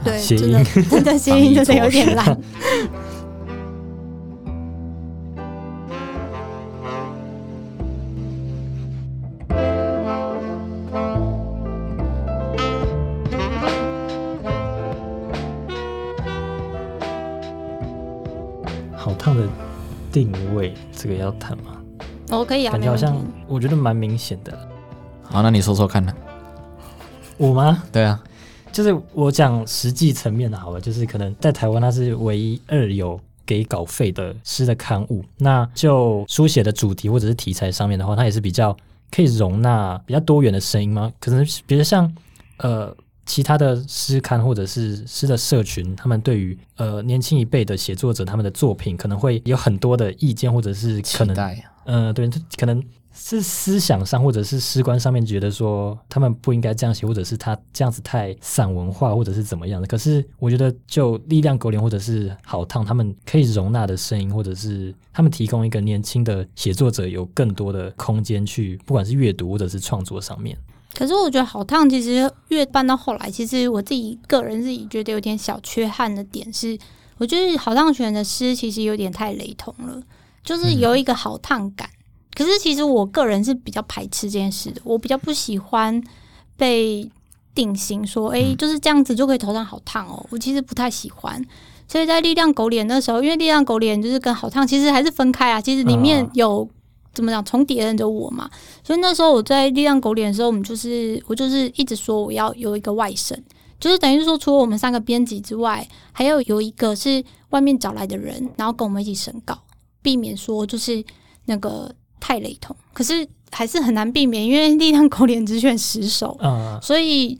[0.04, 2.26] 对，谐真的真的谐音就是有点烂。
[20.12, 21.78] 定位，这个要谈吗？
[22.30, 23.16] 哦可以啊，感觉好像
[23.48, 24.58] 我觉得蛮明显的。
[25.24, 26.14] 好，那你说说看呢？
[27.38, 27.84] 我吗？
[27.92, 28.22] 对啊，
[28.72, 35.24] 就是我讲实际层面的好了，就是可能在台湾它是唯一二有给稿费的诗的刊物。
[35.38, 38.76] 那就书写的主题或者是题材上面的话，它也是比较
[39.10, 41.12] 可以容纳比较多元的声音吗？
[41.20, 42.10] 可能比如像
[42.58, 42.96] 呃
[43.32, 59.88] 其他的诗刊或者是诗的社群，他们对于呃年轻一辈的写作者他们的作品可能会有很多的意见，或者是可能期呃，对，可能是思想上或者是诗观上面觉得说他们不应该这样写，或者是他这样子太散文化，或者是怎么样的。
[59.88, 70.58] 可是我觉得，就力量狗脸或者是好烫，他们可以容纳的声音，或者是他们提供一个年轻的写作者有更多的空间去，不管是阅读或者是创作上面。
[70.94, 76.78] 可是我觉得好烫，其实越办到后来，其实我自己个人自己觉得有点小缺憾的点是，
[77.18, 80.02] 我觉得好烫选的诗其实有点太雷同了，
[80.44, 81.90] 就是有一个好烫感。
[82.34, 86.02] 可是其实我个人是比较排斥这件事的，我比较不喜欢
[86.56, 87.10] 被
[87.54, 90.26] 定型说，诶，就是这样子就可以头上好烫哦。
[90.30, 91.44] 我其实不太喜欢。
[91.88, 96.70] 所以在力量狗脸那时候，因为力量狗脸就是跟好烫其实还是分开啊，其实里面啊有、
[97.14, 98.50] 怎么讲重叠的人有我嘛，
[98.84, 103.38] 所以那时候我在力量狗脸的时候，我们就是我就是一直说我要有一个外甥，
[103.80, 109.60] 就是等于是说除了我们三个编辑之外，还要有一个是外面找来的人，然后跟我们一起审稿，
[110.02, 111.04] 避免说就是
[111.46, 112.76] 那个太雷同。
[112.94, 117.38] 可是还是很难避免，因为力量狗脸只选十首，啊、所以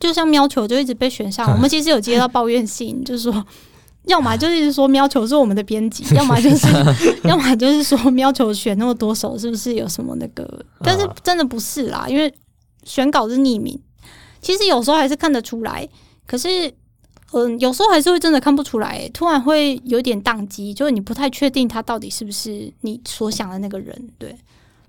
[0.00, 1.52] 就像喵球就一直被选上。
[1.52, 3.44] 我们其实有接到抱怨信， 就是说。
[4.06, 6.66] 要么就是说喵球是我们的编辑，要么就是，
[7.24, 10.64] 要么就是说喵球选那么多首是不是有什么那个？
[10.80, 12.32] 但是真的不是啦，因为
[12.84, 13.80] 选稿是匿名，
[14.40, 15.88] 其实有时候还是看得出来，
[16.26, 16.72] 可是
[17.32, 24.36] 嗯，有时候还是会真的看不出来，突然会有点宕机，就是你不太确定他到底是不是你所想的那个人，对。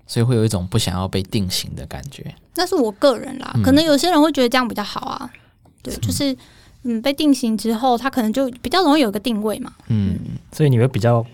[0.08, 2.32] 所以会有一种不想要被定型的感觉。
[2.54, 5.28] 那是我个人啦，嗯可能有些人会觉得这样比较好啊。
[5.82, 6.36] 对，就是嗯，
[7.02, 9.72] 被定型之后，他可能就比较容易有一个定位嘛。
[9.88, 10.18] 嗯，
[10.52, 11.24] 所以你会比较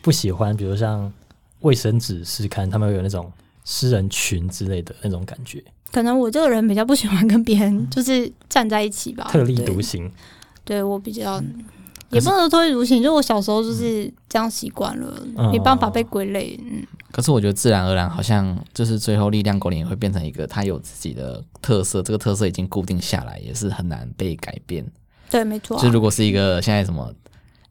[0.00, 1.12] 不喜欢，比如像
[1.60, 3.30] 卫生纸试看，他们会有那种
[3.64, 10.10] 诗人群之类的那种感觉，可能我这个人比较不喜欢跟别人就是站在一起吧，特立独行。
[10.64, 11.42] 对我比较。
[12.10, 16.60] 也不能说特立独行，就我小时候就是这样习惯了，嗯没办法被归类。
[16.62, 24.84] 嗯，可是我觉得自然而然好像就是最后力量狗脸也会变成一个他有自己的特色，这个特色已经固定下来，也是很难被改变。
[25.32, 25.88] 对，没错、啊就。
[25.88, 27.12] 如果是一个现在什么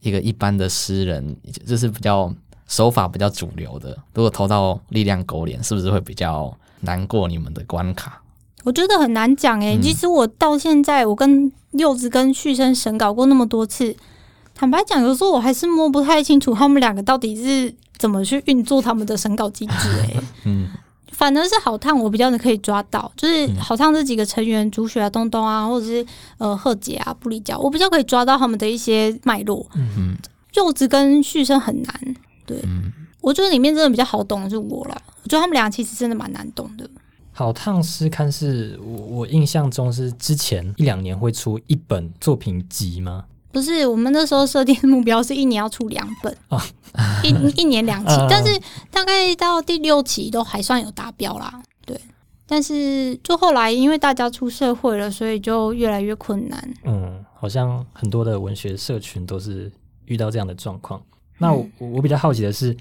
[0.02, 2.34] 一个一般的诗人，就是比较
[2.68, 8.22] 手法比较主流的，如果投到力量狗脸，是不是会比较难过你们的关卡？
[8.64, 13.96] 我觉得很难讲诶、嗯其实我到现在，我跟柚子跟旭升审稿过那么多次，
[14.54, 20.70] 坦白讲，有时候我还是摸不太清楚他们两个到底是怎么去运作他们的审稿机制诶、 嗯，
[21.22, 26.04] 反而是好烫，我比较可以抓到，就是嗯好烫这几个成员，竹雪啊、东东啊，或者是
[26.40, 29.64] 呃贺姐啊、布里娇，我比较可以抓到他们的一些脉络。
[29.76, 30.18] 嗯
[30.56, 35.00] 柚子跟旭升很难，对、嗯我觉得里面真的比较好懂的是我了。
[35.22, 36.90] 我觉得他们俩其实真的蛮难懂的。
[37.32, 43.26] 好烫诗刊是我我印象中是之前一两年会出一本作品集吗？
[43.52, 46.62] 不是，我们那时候设定的目标是一年要出两本，哦
[47.24, 47.30] 一
[47.62, 48.60] 一年两期嗯，但是
[48.90, 51.62] 大概到第六期都还算有达标啦。
[51.86, 52.00] 对，
[52.46, 56.74] 但是就后来因为大家出社会了，所以就越来越困难。
[56.84, 59.72] 嗯，好像很多的文学社群都是
[60.06, 61.02] 遇到这样的状况。
[61.38, 62.76] 那我我我比较好奇的是，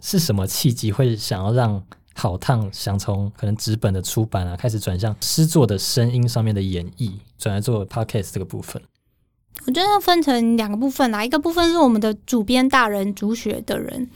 [0.00, 1.82] 是什么契机会想要让
[2.14, 8.80] 好烫想从可能纸本的出版啊，开始转向诗作的声音上面的演绎，转来做 podcast 这个部分？
[9.64, 14.08] 我觉得要分成两个部分啦，一个部分是我们的主编大人主学的人，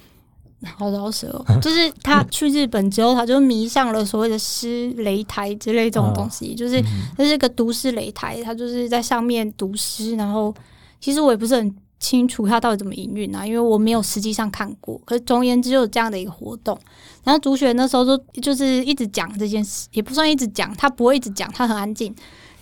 [0.77, 6.81] 好饶舌哦， 就是他去日本之后，他就迷上了所谓的诗擂台之类这种东西，就是
[7.17, 10.55] 这是一个读诗擂台，他就是在上面读诗，然后
[11.01, 15.01] 其实我也不是很清楚他到底怎么营运啊，因为我没有实际上看过。
[15.05, 16.79] 可是总而言之，有这样的一个活动。
[17.25, 22.15] 然后主学那时候就就是一直讲这件事，也不算一直讲，他不会一直讲，他很安静。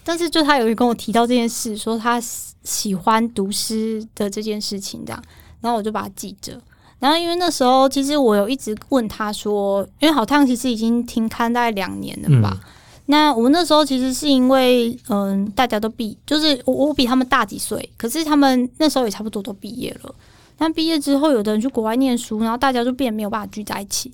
[0.08, 2.18] 但是就他有跟我提到这件事，说他
[2.62, 5.22] 喜欢读诗的这件事情，这样，
[5.60, 6.58] 然后我就把它记着。
[6.98, 12.58] 然后因为那时候其实我有一直问他说，因为好烫其实已经停刊大概两年了吧。
[13.04, 20.14] 那我那时候其实是因为，嗯，大家都毕，就是我我比他们大几岁，可是他们那时候也差不多都毕业了。
[20.56, 24.10] 那毕业之后，有的人去国外念书，然后大家就变没有办法聚在一起。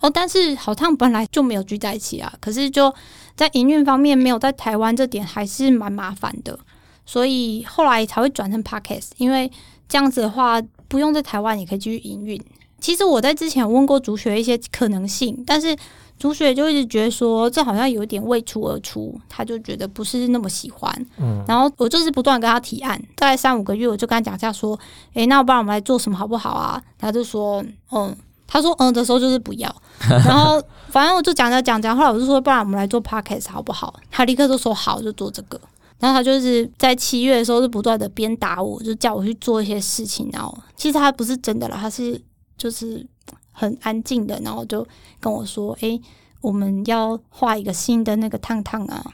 [0.00, 2.94] 哦，但是好像本来就没有聚在一起啊，可是就
[3.34, 6.58] 在营运方面没有在台湾，这点还是蛮麻烦的，
[7.04, 9.50] 所以后来才会转成 podcast，因为
[9.88, 12.40] 这样子的话，不用在台湾也可以继续营运。
[12.80, 15.76] 其实我在之前有问过主学一些可能性，但是
[16.16, 21.06] 主学就一直觉得说这好像有点未出而出，他就觉得不是那么喜欢。
[21.16, 24.78] 嗯，然后我就是不断跟他提案，大概三五个月，我就跟他讲一下说，
[25.14, 26.80] 诶，那不然我们来做什么好不好啊？
[26.98, 28.16] 他就说，嗯，
[28.48, 29.72] 他说嗯的时候就是不要，
[30.26, 33.94] 然后反正我就讲讲讲讲，后来我就说，不然我们来做 podcast 好不好？
[34.10, 35.60] 他立刻就说好，就做这个。
[36.00, 40.30] 然后他就是在七月的时候，就不断的鞭打我，就叫我去做一些事情。
[40.32, 42.20] 然后其实他不是真的啦，他是
[42.56, 43.04] 就是
[43.52, 44.86] 很安静的，然后就
[45.20, 46.00] 跟我说：“诶，
[46.40, 49.04] 我们要画一个新的那个烫烫啊，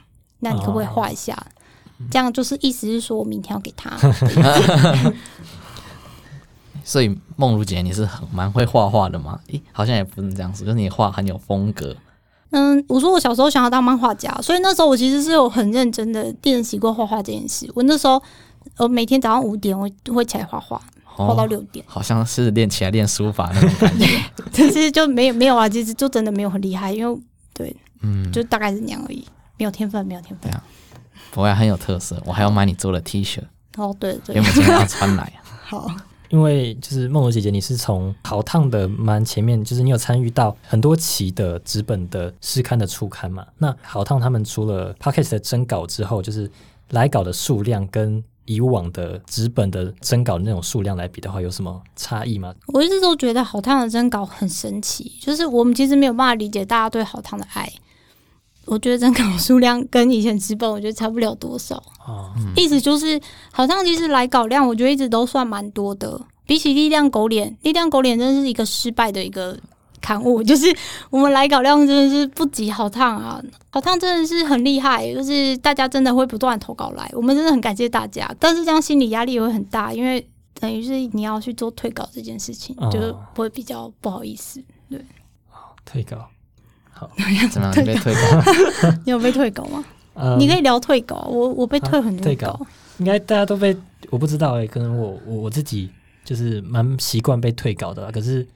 [0.41, 1.35] 那你可不可以画一下？”
[2.11, 3.97] 这样就是意思是说我明天要给他。
[6.85, 9.41] 所以梦如姐你是很蛮会画画的吗？
[9.49, 11.97] 咦，好像也不能这样子，就是你画很有风格。
[12.51, 17.69] 嗯，我说我小时候想要当漫画家，所以那时候我其实是有很认真的练习过画画这件事。
[17.75, 18.23] 我那时候
[18.77, 21.85] 呃每天早上五点我会起来画画，画到哦，六点。
[21.89, 24.07] 好像是练起来练书法那种感觉。
[24.55, 27.21] 可是就没有没有啊，其实就真的没有很厉害，因为
[27.53, 29.27] 对，嗯，就大概是那样而已，
[29.59, 30.53] 没有天分，没有天分。
[31.33, 32.23] 不会啊很有特色。
[32.25, 33.41] 我还要买你做的 T 恤，
[33.77, 35.33] 哦，对对因为，我们今天要穿来。
[35.67, 35.91] 好，
[36.35, 43.47] 因为就是梦茹姐姐，你是从好烫的蛮前面，就是你有参与到很多期的纸本的诗刊的初刊嘛？
[43.59, 46.51] 那好烫他们除了 podcast 的征稿之后，就是
[46.91, 52.53] 来稿的数量跟以往的纸本的征稿的那种数量来比的话，有什么差异吗？
[52.67, 57.73] 我一直都觉得好烫的征稿很神奇，就是我们其实没有办法理解大家对好烫的爱。
[58.67, 63.21] 我觉得征稿数量跟以前纸本我觉得差不了多少，哦，意思就是
[63.53, 69.59] 好像其实来稿量我觉得一直都算蛮多的，比起力量狗脸，力量狗脸真的是一个失败的一个
[70.01, 70.67] 刊物，就是
[71.11, 80.27] 我们来稿量真的是不及好烫啊，好烫真的是很厉害，就是大家真的会不断投稿来，我们真的很感谢大家，但是这样心理压力也会很大，因为
[80.61, 82.89] 等于是你要去做退稿这件事情，哦。
[82.91, 84.63] 就会比较不好意思。
[84.89, 85.05] 对。
[85.85, 86.27] 退稿，
[87.51, 87.83] 怎么样？
[87.83, 88.43] 你被退稿？
[89.05, 89.85] 你有被退稿吗？
[90.15, 92.59] 呃，你可以聊退稿，我我被退很多退稿
[92.99, 93.77] 应该大家都被
[94.11, 95.91] 我不知道哎、可能我我我自己
[96.25, 98.47] 就是蛮习惯被退稿的啦，可是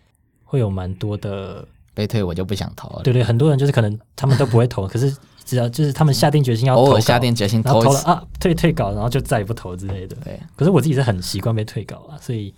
[0.44, 3.02] 会有蛮多的被退我就不想投了。
[3.02, 7.82] 对对，很多人就是可能他们都不会投， 可是只要就是他们下定决心要投偶尔下定决心投。
[7.82, 10.14] 投了啊退退稿，然后就再也不投之类的。
[10.24, 12.54] 对可是我自己是很习惯被退稿啊，所以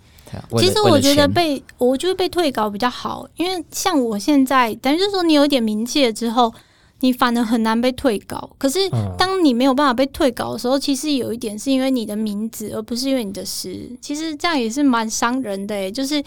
[0.57, 6.53] 其实我觉得被我觉得被退稿比较好，因为像我现在，等于就是说你有一点名气了之后，
[7.01, 8.49] 你反而很难被退稿。
[8.57, 13.89] 可是嗯当你没有办法被退稿的时候，其实有一点是因为你的名字，而不是因为你的诗。
[14.01, 16.23] 其实这样也是蛮伤人的诶，就是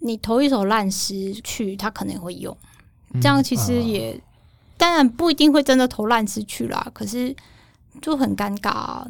[0.00, 2.56] 你投一首烂诗去，他可能会用，
[3.20, 4.20] 这样其实也、
[4.76, 7.34] 当然不一定会真的投烂诗去啦，可是
[8.02, 9.06] 就很尴尬、啊。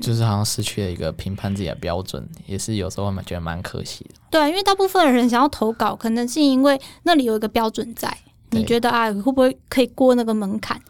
[0.00, 4.10] 就是好像失去了一个评判自己的标准，也是有时候蛮觉得蛮可惜的。
[4.30, 8.16] 对啊，因为大部分的人想要投稿，可能是因为那里有一个标准在，
[8.50, 10.80] 你觉得啊，会不会可以过那个门槛？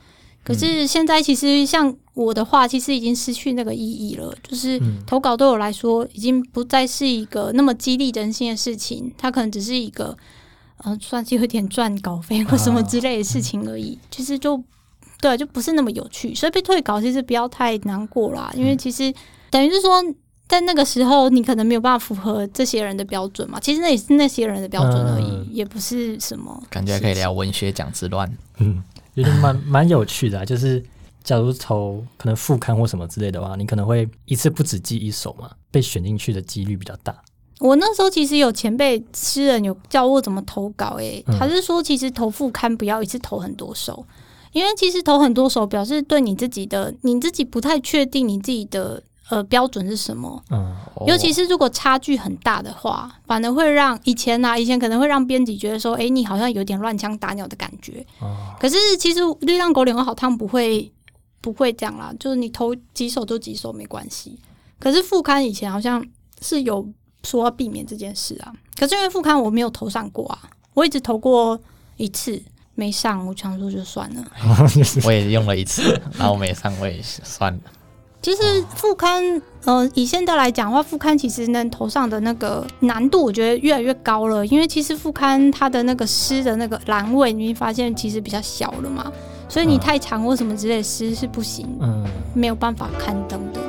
[0.42, 4.34] 可是现在其实像我的话，其实已经失去那个意义了。
[4.42, 10.14] 就是嗯投稿对我来说，已经不再是一个那么激励人心的事情，它可能只是一个
[10.78, 13.98] 呃，算是有点赚稿费或什么之类的事情而已。
[14.10, 14.62] 其实就
[15.28, 19.12] 对，就不是那么有趣，所以被退稿其实不要太难过啦，因为其实
[19.50, 19.90] 等于是说。
[20.46, 23.58] 在那个时候，你可能没有办法符合这些人的标准嘛？
[23.58, 26.62] 其实那也是那些人的标准而已，嗯也不是什么。
[26.68, 28.30] 感觉可以聊文学奖之乱。
[28.58, 28.80] 嗯，
[29.16, 30.84] 觉得蛮蛮有趣的、啊，就是
[31.24, 37.16] 假如投可能副刊或什么之类的话，你可能会一次不止记一首嘛，被选进去的几率比较大。
[37.60, 44.04] 我那时候其实有前辈诗人有教我怎么投稿、欸，嗯他是说其实投副刊不要一次投很多首，
[44.54, 50.74] 因为其实投很多手表示对你自己的你自己不太确定你自己的呃标准是什么，嗯
[51.06, 58.06] 尤其是如果差距很大的话，反而会让以前啊，以前可能会让编辑觉得说，诶，你好像有点乱枪打鸟的感觉。
[58.20, 60.90] 哦，可是其实力量狗脸和好汤不会
[61.40, 64.38] 不会这样啦，就是你投几手就几手没关系。
[64.78, 66.04] 可是副刊以前好像
[66.40, 66.86] 是有
[67.24, 70.38] 说要避免这件事啊，可是因为副刊我没有投上过啊，
[70.74, 71.58] 我一直投过
[71.96, 72.40] 一次
[72.74, 74.24] 没上，我想说就算了。
[75.04, 77.60] 我也用了一次，然后没上，我也算了。
[78.22, 79.22] 其实副刊，
[79.64, 84.46] 呃，以现在来讲的话，副刊其实能投上的那个难度，我觉得越来越高了。
[84.46, 89.12] 因为其实副刊它的那个诗的那个栏位，你会发现其实比较小了嘛，
[89.46, 92.02] 所以你嗯太长或什么之类的诗是不行，嗯，
[92.32, 93.60] 没有办法刊登的。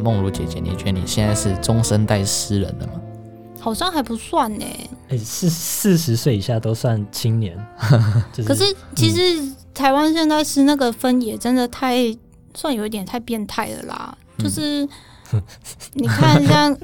[0.00, 2.92] 梦如姐姐，你觉得你现在是中生代诗人了吗？
[3.60, 4.64] 好像还不算呢、
[5.10, 7.56] 哎、四四十岁以下都算青年，
[8.32, 8.64] 就是可是
[8.96, 11.96] 其实台湾现在是那个分野真的太
[12.54, 14.88] 算有一点太变态了啦，就是。
[15.94, 16.76] 你看，像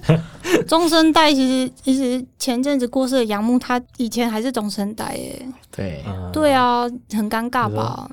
[0.68, 5.44] 中生代，其实其实前阵子过世的杨牧，他以前还是中生代耶。
[5.72, 8.08] 对，嗯对啊，很尴尬吧？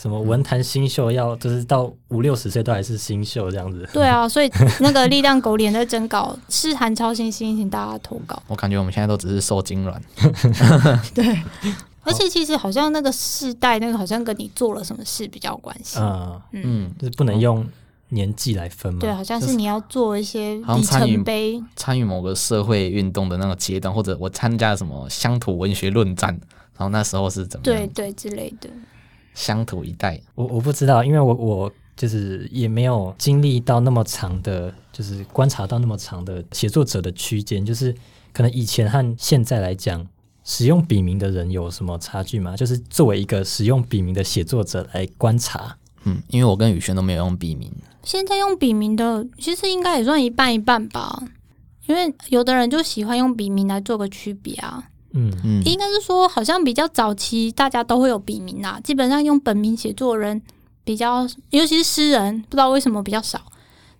[0.00, 8.40] 什么文坛新秀要就是到五六十岁都还是新秀这样子，对啊，所以那个力量狗脸在征稿，是韩超新星，请大家投稿。
[8.46, 10.00] 我感觉我们现在都只是受精卵。
[11.12, 11.36] 对，
[12.02, 15.98] 而且其实好像那个世代，那个好像跟你做了什么事比较有关系。
[15.98, 17.66] 嗯，嗯，嗯，就是不能用
[18.10, 19.00] 年纪来分嘛。
[19.00, 21.60] 对，好像是你要做一些里好像参与程碑。
[21.74, 26.30] 参与某个社会运动的那个阶段，或者我参加了什么乡土文学论战，
[26.76, 27.76] 然后那时候是怎么样？
[27.76, 28.70] 对对之类的。
[29.38, 37.94] 乡土一代，我我不知道，因为我我就是也没有经历到那么长的，就是观察到那么长的写作者的区间，就是
[38.32, 40.04] 可能以前和现在来讲，
[40.42, 42.56] 使用笔名的人有什么差距吗？
[42.56, 47.72] 就是作为一个使用笔名的写作者来观察，嗯，因为我跟宇轩都没有用笔名，
[48.02, 51.22] 现在用笔名的，其实应该也算一半一半吧。
[51.86, 60.40] 因为有的人就喜欢用笔名来做个区别啊，嗯嗯，应该是说，好像比较早期大家都会有笔名啦，基本上用本名写作人
[60.84, 63.40] 比较，尤其是诗人，不知道为什么比较少。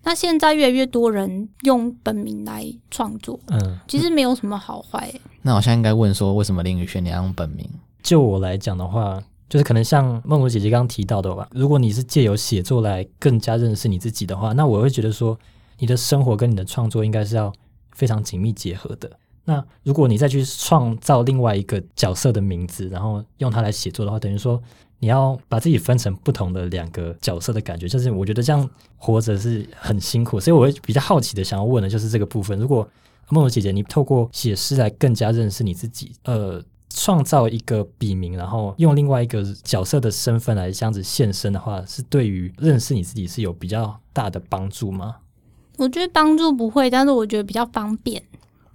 [0.04, 7.68] 那现在越来越多人用本名来创作，嗯，其实没有什么好坏、那好像应该问说，为什么林宇轩你要用本名？
[8.02, 15.38] 就我来讲的话，就是可能像梦如姐姐刚刚提到的吧，如果你是借由写作来更加认识你自己的话，那我会觉得说，
[15.78, 17.52] 你的生活跟你的创作应该是要
[17.92, 19.10] 非常紧密结合的。
[19.48, 24.62] 那如果你再去创造另外一个角色的名字，然后用它来写作的话，等于说
[24.98, 28.68] 你要把自己分成不同的两个角色的感觉，就是我觉得这样
[28.98, 32.58] 活着是很辛苦，所以我会比较好奇的想要问的就是这个部分。
[32.58, 32.86] 如果
[33.30, 45.16] 梦如姐姐，你透过写诗来更加认识你自己，呃，创造一个笔名，然后用另外一个角色的身份来这样子现身的话，是对于认识你自己是有比较大的帮助吗？
[45.78, 48.22] 我觉得帮助不会，但是我觉得比较方便，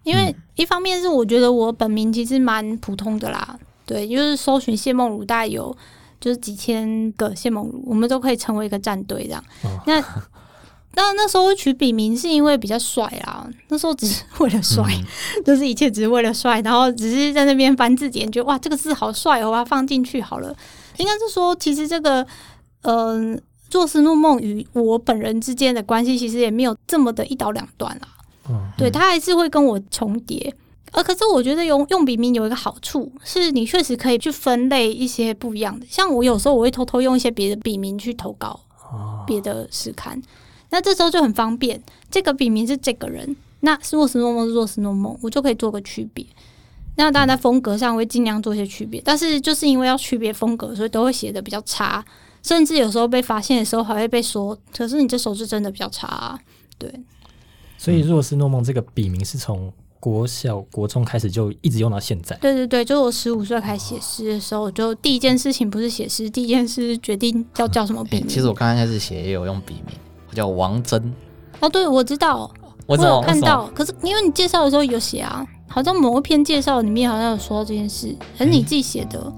[0.03, 5.75] 因为一方面是我觉得我本名其实蛮普通的啦，对，就是搜寻谢梦如，大概有
[6.19, 9.43] 就是几千个谢梦如，我们都可以成为一个战队这样。
[9.63, 9.99] 哦那
[10.95, 14.83] 那那时候会取笔名是因为比较帅啦，那时候只是为了帅，
[15.43, 20.55] 就是一切只是为了帅，然后只是在那边翻字典，觉得哇这个字好帅哦，我把它放进去好了。
[20.97, 22.25] 应该是说，其实这个
[22.83, 23.41] 嗯。
[23.69, 28.07] 做斯诺梦与我本人之间的关系，其实也没有这么的一刀两断啦。
[28.49, 30.53] 嗯，对，他还是会跟我重叠。
[30.91, 35.85] 呃，可是我觉得用用笔名有一个好处，是你确实可以去分类一些不一样的。
[35.89, 38.59] 像我有时候我会偷偷用一些别的笔名去投稿
[38.91, 40.21] 哦，别的诗刊，
[40.69, 41.81] 那这时候就很方便。
[42.11, 46.23] 这个笔名是这个人，那是若斯诺梦是若斯诺梦，我就可以做个区别。
[46.95, 52.05] 那当然在风格上会尽量做一些区别，但是就是因为要区别风格，所以都会写的比较差，
[52.43, 56.39] 甚至有时候被发现的时候还会被说，可是你这手字真的比较差、啊。
[56.77, 56.93] 对，
[57.83, 59.69] 所以若是诺梦这个笔名是从
[59.99, 62.33] 国小、国中开始就一直用到现在。
[62.37, 68.29] 对对对，就我十五岁开始写诗的时候，我就第一件事情不是写诗，第一件事是决定要叫什么笔诶名。
[68.29, 69.93] 其实我刚刚开始写也有用笔名，
[70.29, 71.13] 我叫王真。
[71.59, 72.49] 哦，对，我知道，
[72.85, 73.37] 我有看？
[73.41, 79.33] 到，可是因为你介绍的时候有写啊，好像某一篇介绍里面好像有说到这件事，还是你自己写的？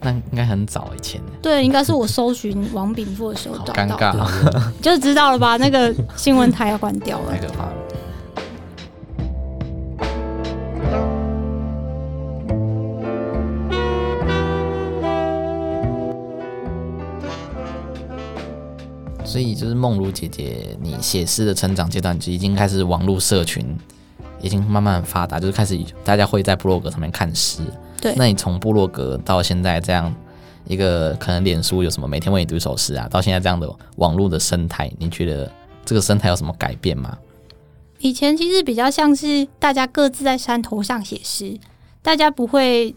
[0.00, 5.56] 那应该很早以前了，对，应该是我搜寻王炳富的时候好找到，尴尬啊， 就知道了吧？
[5.56, 7.38] 那个新闻台要关掉了太。
[7.38, 7.72] 可怕了。
[19.24, 23.76] 所以就是梦如姐姐，你写诗的成长阶段就已经开始网络社群
[24.40, 27.60] 已经慢慢很发达，就是开始大家会在 blog 上面看诗。
[28.00, 30.14] 对那你从部落格到现在这样
[30.66, 35.50] 一个可能脸书有什么每天为你读一首诗啊，到现在这样的网络的生态，你觉得
[35.84, 37.16] 这个生态有什么改变吗？
[37.98, 41.58] 以前其实比较像是大家各自在山头上写诗，
[42.00, 42.94] 大家不会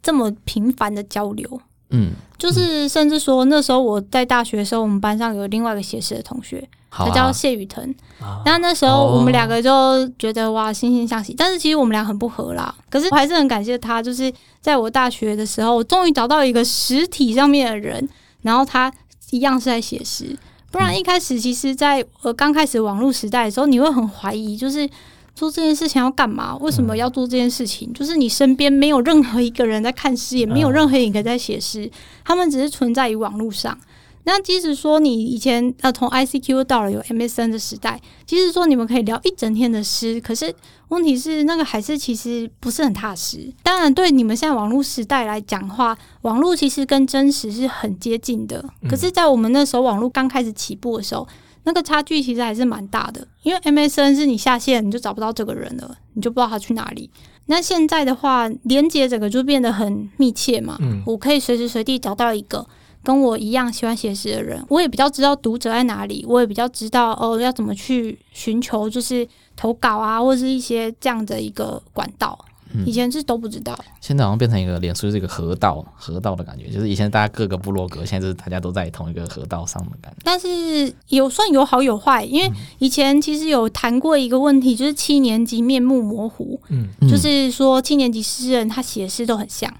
[0.00, 1.60] 这么频繁的交流。
[1.90, 7.94] 嗯，就是甚至说那时候我在大学的时候，我们班上有另外一个写诗的同学，好、他叫啊，谢雨腾。
[8.20, 12.74] 啊，那那时候哦我们两个就觉得哇惺惺相惜，但是其实我们俩很不合啦。
[12.90, 18.08] 可是我还是很感谢他，就是在我大学的时候，我终于找到一个实体上面的人，
[18.42, 18.92] 然后他
[19.30, 20.36] 一样是在写诗。
[20.72, 24.88] 不然一开始其实在呃刚开始网络时代的时候，你会很怀疑，就是
[25.36, 26.56] 做这件事情要干嘛？
[26.56, 27.92] 为什么要做这件事情？
[27.92, 31.88] 就是你身边没有任何一个人在看诗，也没有任何一个在写诗，
[32.24, 33.78] 他们只是存在于网络上。
[34.24, 40.52] 那即使说你以前呃从 ICQ 到了有 MSN 的时代，即使说你们可以聊一整天的诗，可是
[40.88, 43.48] 问题是那个还是其实不是很踏实。
[43.62, 48.64] 当然，对你们现在网络时代来讲的话，网络其实跟真实是很接近的。
[48.88, 51.28] 可是，在我们那时候网络刚开始起步的时候，
[51.66, 53.28] 那个差距其实还是蛮大的。
[53.42, 57.10] 因为 MSN 是你下线你就找不到这个人了，你就不知道他去哪里。
[57.46, 60.78] 那现在的话，连接整个就变得很密切嘛。
[60.80, 62.66] 嗯我可以随时随地找到一个
[63.04, 72.36] 跟我一样喜欢写诗的人，我也比较知道读者在哪里，我也比较知道哦要怎么去寻求就是投稿啊，或者是一些这样的一个管道。
[72.72, 80.18] 嗯以前是都不知道，现在好像变成一个脸书是一个河道，河道的感觉，就是以前大家各个部落格，现在就是大家都在同一个河道上的感觉。
[80.24, 89.72] 但是有算有好有坏，因为以前其实有谈过一个问题，就是七年级面目模糊，嗯，就是说七年级诗人他写诗都很像。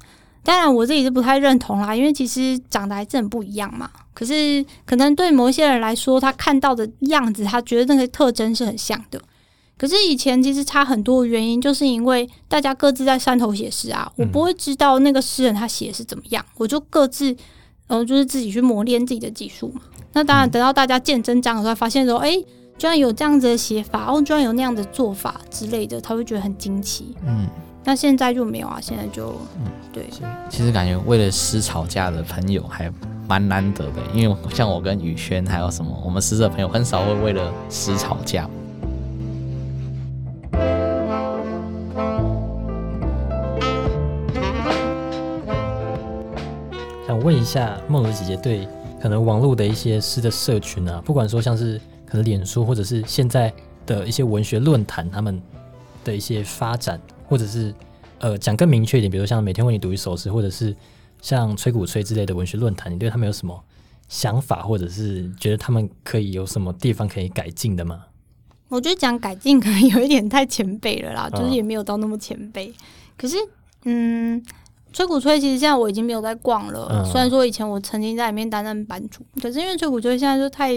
[0.43, 3.91] 当然，我自己是不太认同啦，因为其实长得还是很不一样嘛。
[4.15, 9.21] 可是，可能对某些人来说，他看到的样子，他觉得那个特征是很像的。
[9.79, 17.37] 可是以前其实差很多的原因，就是因为大家各自在山头写诗啊，我不会知道那个诗人他写的是怎么样，我就各自，
[17.87, 19.83] 呃，就是自己去磨练自己的技术嘛。
[20.15, 22.35] 那当然，等到大家见真章的时候，发现说，哎、
[22.79, 27.15] 居然有这样子的写法，哦，居然有那样的做法之类的，他会觉得很惊奇。
[27.27, 27.47] 嗯，
[27.85, 30.09] 那现在就没有啊，现在就，嗯对，
[30.49, 32.91] 其实感觉为了诗吵架的朋友还
[33.29, 38.49] 蛮难得的，因为像我跟宇轩还有什么，我们诗社朋友很少会为了诗吵架。
[47.17, 48.69] 想问一下梦如姐姐对
[49.01, 53.51] 可能网络的一些诗的社群啊，不管说像是可能脸书或者是现在
[53.87, 55.41] 的一些文学论坛，他们
[56.05, 57.75] 的一些发展，或者是
[58.19, 60.77] 呃讲更明确一点，比如像每天为你读一首诗，或者是
[61.23, 63.65] 像吹鼓吹之类的文学论坛，你对他们有什么
[64.09, 68.05] 想法，或者是觉得他们可以有什么地方可以改进的吗？
[68.69, 72.71] 我觉得讲改进可能有一点太前辈了啦，就是也没有到那么前辈。
[73.17, 73.39] 可是，
[73.85, 74.45] 嗯，
[74.97, 80.73] 吹鼓吹其实现在我已经没有在逛了，嗯虽然说以前我曾经在里面担任版主，可是因为吹鼓吹现在就太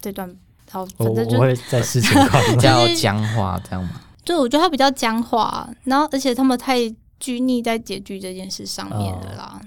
[0.00, 0.34] 这段，
[0.70, 4.00] 好，我反正就我会在事情况 比较僵化这样嘛。
[4.24, 6.78] 对，我觉得它比较僵化，然后而且他们太
[7.20, 9.60] 拘泥在结局这件事上面了啦。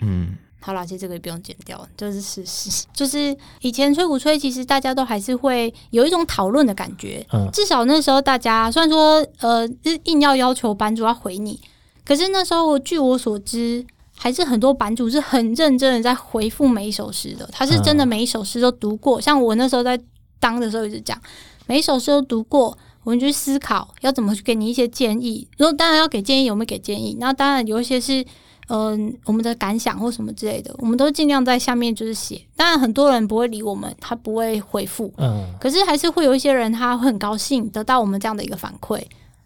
[0.00, 2.86] 嗯，好啦，其实这个也不用剪掉，这是事实。
[2.94, 7.22] 就是以前吹鼓吹，其实大家都还是会有一种讨论的感觉。
[7.34, 9.68] 嗯至少那时候大家虽然说呃
[10.04, 11.60] 硬要要求版主要回你，
[12.04, 13.84] 可是那时候据我所知，
[14.16, 17.48] 还是很多版主是很认真的在回复每一首诗的。
[17.52, 19.98] 他是真的每一首诗都读过，像我那时候在
[20.38, 21.20] 当的时候一直讲，
[21.66, 22.76] 每一首诗都读过。
[23.02, 27.14] 我们去思考要怎么去给你一些建议，如果当然要给建议，有没有给建议？
[27.20, 28.24] 那当然有一些是
[28.68, 32.40] 嗯，我们的感想或什么之类的，我们都尽量在下面就是写。
[32.56, 39.02] 当然，很多人不会理我们，他不会回复，嗯可是还是会有一些人他会很高兴得到我们这样的一个反馈。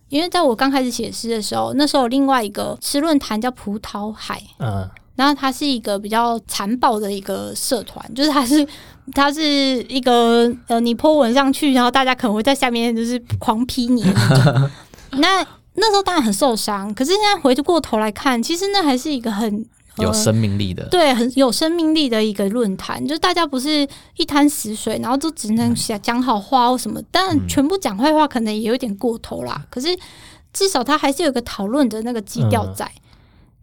[0.09, 8.65] 因为在我刚开始写诗的时候，那时候有另外一个诗论坛叫葡萄海，嗯然后它是一个比较残暴的一个社团，就是它是
[9.13, 9.43] 它是
[9.89, 14.05] 一个呃，你 po 文上去，然后大家可能会在下面就是狂批你。
[15.19, 15.45] 那
[15.75, 19.67] 那时候当然很受伤，可是现在回过头来看，其实那还是一个很
[19.99, 23.87] 有呃生命力的，对，很有生命力的一个论坛，就是大家不是
[24.17, 29.67] 一滩死水，然后就只能讲讲好话或什么，但全部讲坏话可能也有点过头啦。
[29.71, 29.89] 可是
[30.53, 32.91] 至少他还是有一个讨论的那个基调在。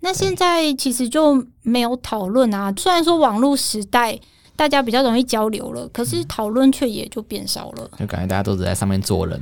[0.02, 4.20] 那现在其实就没有讨论啊，虽然说网络时代
[4.56, 7.90] 大家比较容易交流了，可是讨论却也就变少了。
[7.98, 9.42] 就感觉大家都只在上面做人。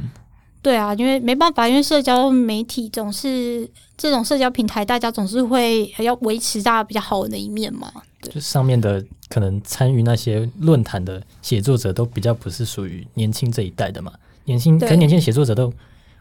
[0.61, 3.69] 对啊，因为没办法，因为社交媒体总是
[4.03, 7.89] 这种社交平台，大家总是会要维持大家比较好的一面嘛。
[8.23, 14.11] 就上面的可能参与那些论坛的写作者都比较不是属于年轻这一代的嘛，
[14.43, 15.71] 年轻可能年轻的写作者都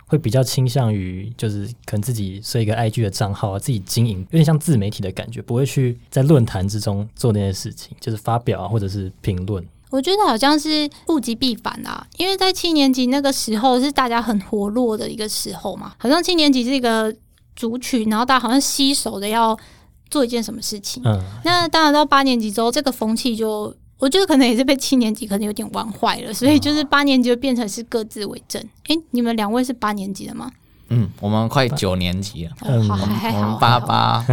[0.06, 9.66] 会比较倾向于就是可能自己设一个 IG 的账号啊，自己经营，有点像自媒体的感觉，不会去在论坛之中做那些事情，就是发表啊或者是评论。
[9.90, 17.12] 我觉得好像是物极必反啊，因为在七年级那个时候是大家很活络的一个时候嘛，好像七年级是一个
[17.54, 19.58] 族群，然后大家好像携手的要
[20.10, 21.02] 做一件什么事情。
[21.04, 28.62] 嗯，那当然到八年级之后，这个风气就我觉得可能也是被七年级可能有点玩坏了，所以就是八年级就变成是各自为政。
[28.88, 30.50] 诶，你们两位是八年级的吗？
[30.88, 34.26] 嗯，我们快九年级了，好，我们还还好，我们八八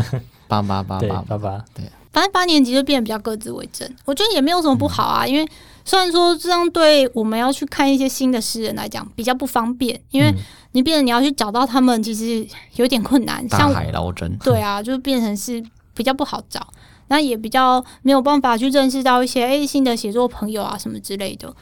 [0.47, 1.65] 八八八对，八爸爸，
[2.11, 5.26] 反正八年级就变得比较各自为政，我觉得也没有什么不好啊。
[5.26, 5.47] 因为
[5.86, 10.38] 虽然说这样对我们要去看一些新的诗人来讲比较不方便，因为嗯
[10.72, 13.47] 你变得你要去找到他们，其实有点困难。
[13.47, 14.38] 大像海捞针。
[14.43, 15.63] 对啊，就变成是
[15.93, 16.67] 比较不好找，
[17.07, 21.53] 那也比较没有办法去认识到一些诶、新的写作朋友啊什么之类的。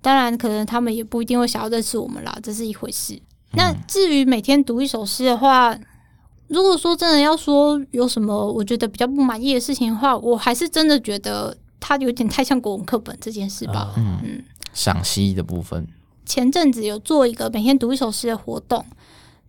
[0.00, 3.20] 当然，可能他们也不一定会想要认识我们啦，这是一回事。
[3.52, 5.76] 那至于每天读一首诗的话，
[6.46, 13.80] 如果说真的要说有什么我觉得比较不满意的事情的话，我还是真的觉得它有点太像国文课本这件事吧。
[13.80, 15.88] 啊嗯，赏析的部分，
[16.26, 18.84] 前阵子有做一个每天读一首诗的活动，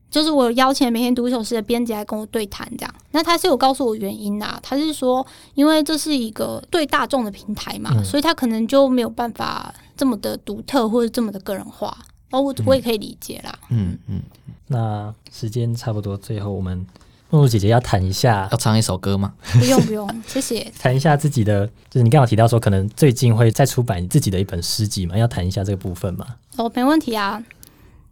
[0.09, 2.93] 就是我有邀请每天读一首诗的编辑来跟我对谈，这样。
[3.11, 5.25] 那他是有告诉我原因啦，他是说，
[5.55, 11.97] 因为这是一个对大众的平台嘛，嗯所以他可能就没有办法这么的独特或者这么的个人化。
[12.29, 13.57] 哦，我我也可以理解啦。
[13.69, 14.21] 嗯嗯，
[14.67, 16.85] 那时间差不多，最后我们
[17.29, 19.33] 梦露姐姐要谈一下要，唱一首歌吗？
[19.59, 20.71] 不用不用， 谢谢。
[20.79, 26.25] 谈一下自己的，就是你刚好提到说，可能最近会再出版你自己的一本诗集嘛，要谈一下这个部分嘛。
[26.55, 27.43] 哦，没问题啊。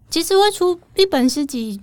[0.10, 1.80] 其实会出一本诗集，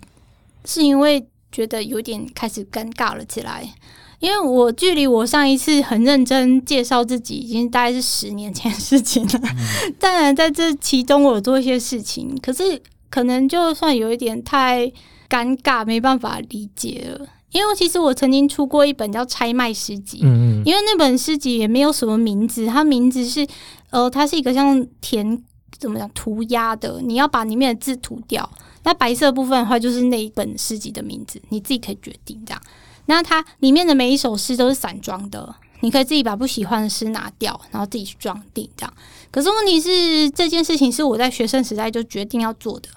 [0.65, 3.75] 是因为觉得有点开始尴尬了起来。
[4.21, 9.41] 因为我距离我上一次很认真介绍自己，已经大概是十年前的事情了。
[9.99, 12.81] 当然，在这其中我有做一些事情，可是
[13.11, 14.93] 可能就算有一点太
[15.33, 17.27] 尴尬，没办法理解了。
[17.53, 23.47] 因为其实我曾经出过一本叫《拆卖诗集》，嗯嗯因为那本诗集也没有什么名字，它名字是
[23.91, 25.43] 呃，它是一个像填
[25.79, 28.49] 怎么讲涂鸦的，你要把里面的字涂掉。
[28.85, 32.63] 那白色部分的话，就是那一本诗集的名字，你自己可以决定这样。
[33.07, 38.95] 那它里面的每一首诗都是散装的，你可以自己把不喜欢的诗拿掉，然后自己去装订这样。
[39.31, 42.89] 可是问题是，这件事情是我在学生时代就决定要做的。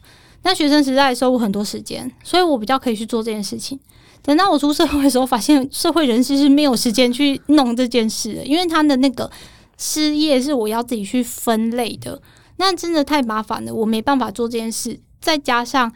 [0.46, 3.80] 那学生时代的时候，我很多时间，所以我比较可以去做这件事情。
[4.22, 9.30] 等到我出社会的时候，发现社会人士是没有时间去弄这件事的，因为他的那个
[9.78, 12.22] 失业是我要自己去分类的，
[12.58, 15.00] 那真的太麻烦了，我没办法做这件事。
[15.20, 15.92] 再加上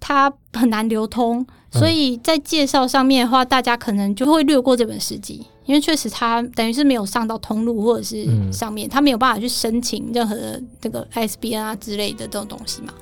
[0.00, 12.92] 它很难流通，所以在介绍上面的话，大家可能就会略过这本诗集，因为确实它等于是没有上到通路或者是嗯上面，他没有办法去申请任何的这个 ISBN 啊之类的这种东西嘛。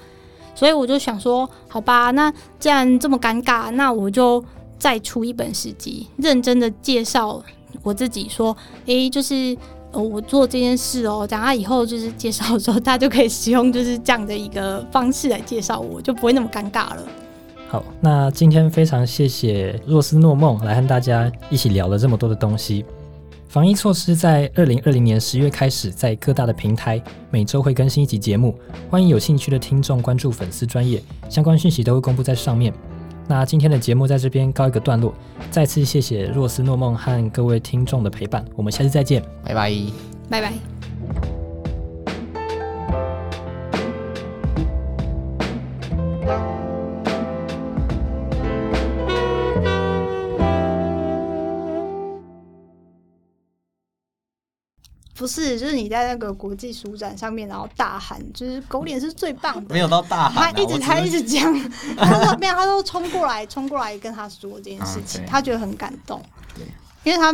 [0.55, 4.45] 所以我就想说，好吧，那既然这么尴尬，那我就
[4.79, 7.43] 再出一本诗集，认真的介绍
[7.83, 9.57] 我自己，说，诶，就是，
[9.93, 17.03] 我做这件事哦，等下以后就是介绍的时候，大家就可以使用就是这样的一个方式来介绍我，就不会那么尴尬了。
[17.69, 22.85] 好，那今天非常谢谢若斯诺梦来和大家一起聊了这么多的东西。
[23.53, 26.99] 防疫措施在二零二零年十月开始，在各大的平台
[27.31, 32.73] 每周会更新一集节目，欢迎有兴趣的听众关注粉丝专业，相关讯息都会公布在上面。
[33.29, 35.13] 那今天的节目在这边告一个段落，
[35.51, 39.23] 再次谢谢若思诺梦和各位听众的陪伴，我们下次再见。
[39.45, 39.71] 拜拜。
[40.31, 41.42] 拜拜。
[55.23, 59.73] 不是，就是你在那个国际书展上面，然后大喊，就是狗脸是最棒的。
[59.73, 61.55] 没有到大喊、啊，一直他一直讲，
[61.97, 66.21] 他说没有，他都冲过来冲过来跟他说这件事情，啊他觉得很感动
[66.57, 66.67] 对，
[67.05, 67.33] 因为他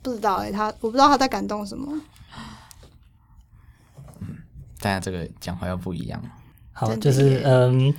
[0.00, 2.00] 不知道哎、他我不知道他在感动什么。
[4.20, 4.36] 嗯
[4.80, 6.18] 大家这个讲话要不一样。
[6.72, 7.92] 好，就是嗯，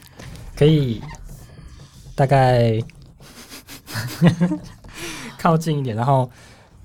[0.55, 0.99] 可以
[2.15, 2.82] 大概
[5.38, 6.28] 靠近一点，然后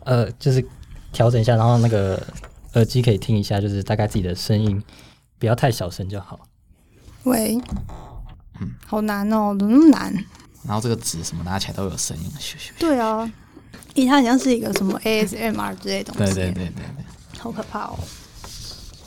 [0.04, 0.62] 呃，就是
[1.16, 2.22] 调整一下，然后那个
[2.74, 4.82] 耳机可以听一下，就是大概自己的声音
[5.38, 6.38] 不要太小声就好。
[7.22, 7.58] 喂，
[8.60, 10.12] 嗯好难哦，怎么那么难？
[10.64, 12.70] 然后这个纸什么拿起来都有声音，咻咻。
[12.78, 13.32] 对啊，
[13.94, 17.04] 因为它好像是一个什么 ASMR 之类的东西，对对对对对，
[17.38, 17.98] 好可怕哦。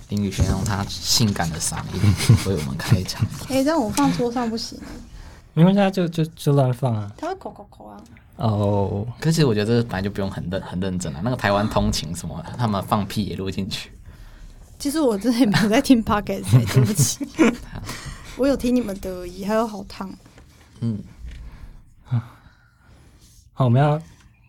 [0.07, 2.01] 林宇轩用他性感的嗓音
[2.47, 3.23] 为我们开场。
[3.49, 4.79] 哎、但我放桌上不行，
[5.53, 7.11] 没关系，啊，就就就乱放啊。
[7.15, 8.01] 它会口口口啊。
[8.39, 11.21] 哦，可是我觉得这本来就不用很认很认真啊。
[11.23, 13.91] 那个台湾通勤什么，他们放屁也录进去。
[14.77, 17.27] 其实我真的也没有在听 podcast，、欸、 对不起，
[18.37, 20.09] 我有听你们的而已，还有好烫。
[20.79, 21.03] 嗯，
[23.53, 24.01] 好，我们要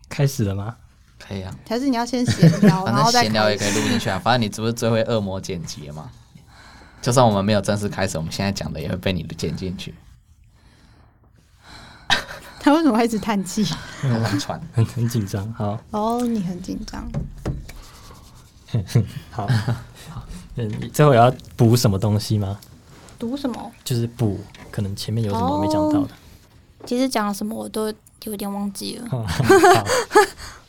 [0.07, 0.77] 开始了吗？
[1.19, 1.53] 可以啊。
[1.67, 4.17] 还是你要先闲聊，反 然后闲聊也可以录进去啊。
[4.17, 6.09] 反正你不是最会恶魔剪辑了吗？
[7.01, 9.93] 就算我们没有正式开始，我们现在讲的也会被你剪进去。
[12.63, 13.65] 他为什么会一直叹气？
[14.03, 14.61] 乱传。
[14.71, 15.51] 很很紧张。
[15.53, 17.11] 好，哦，你很紧张。
[19.31, 19.47] 好，
[20.09, 20.23] 好。
[20.55, 22.59] 嗯，你最后有要补什么东西吗？
[23.17, 23.71] 读什么？
[23.83, 24.39] 就是补，
[24.69, 26.09] 可能前面有什么没讲到的。
[26.85, 27.91] 其实讲了什么我都
[28.25, 29.07] 有点忘记了。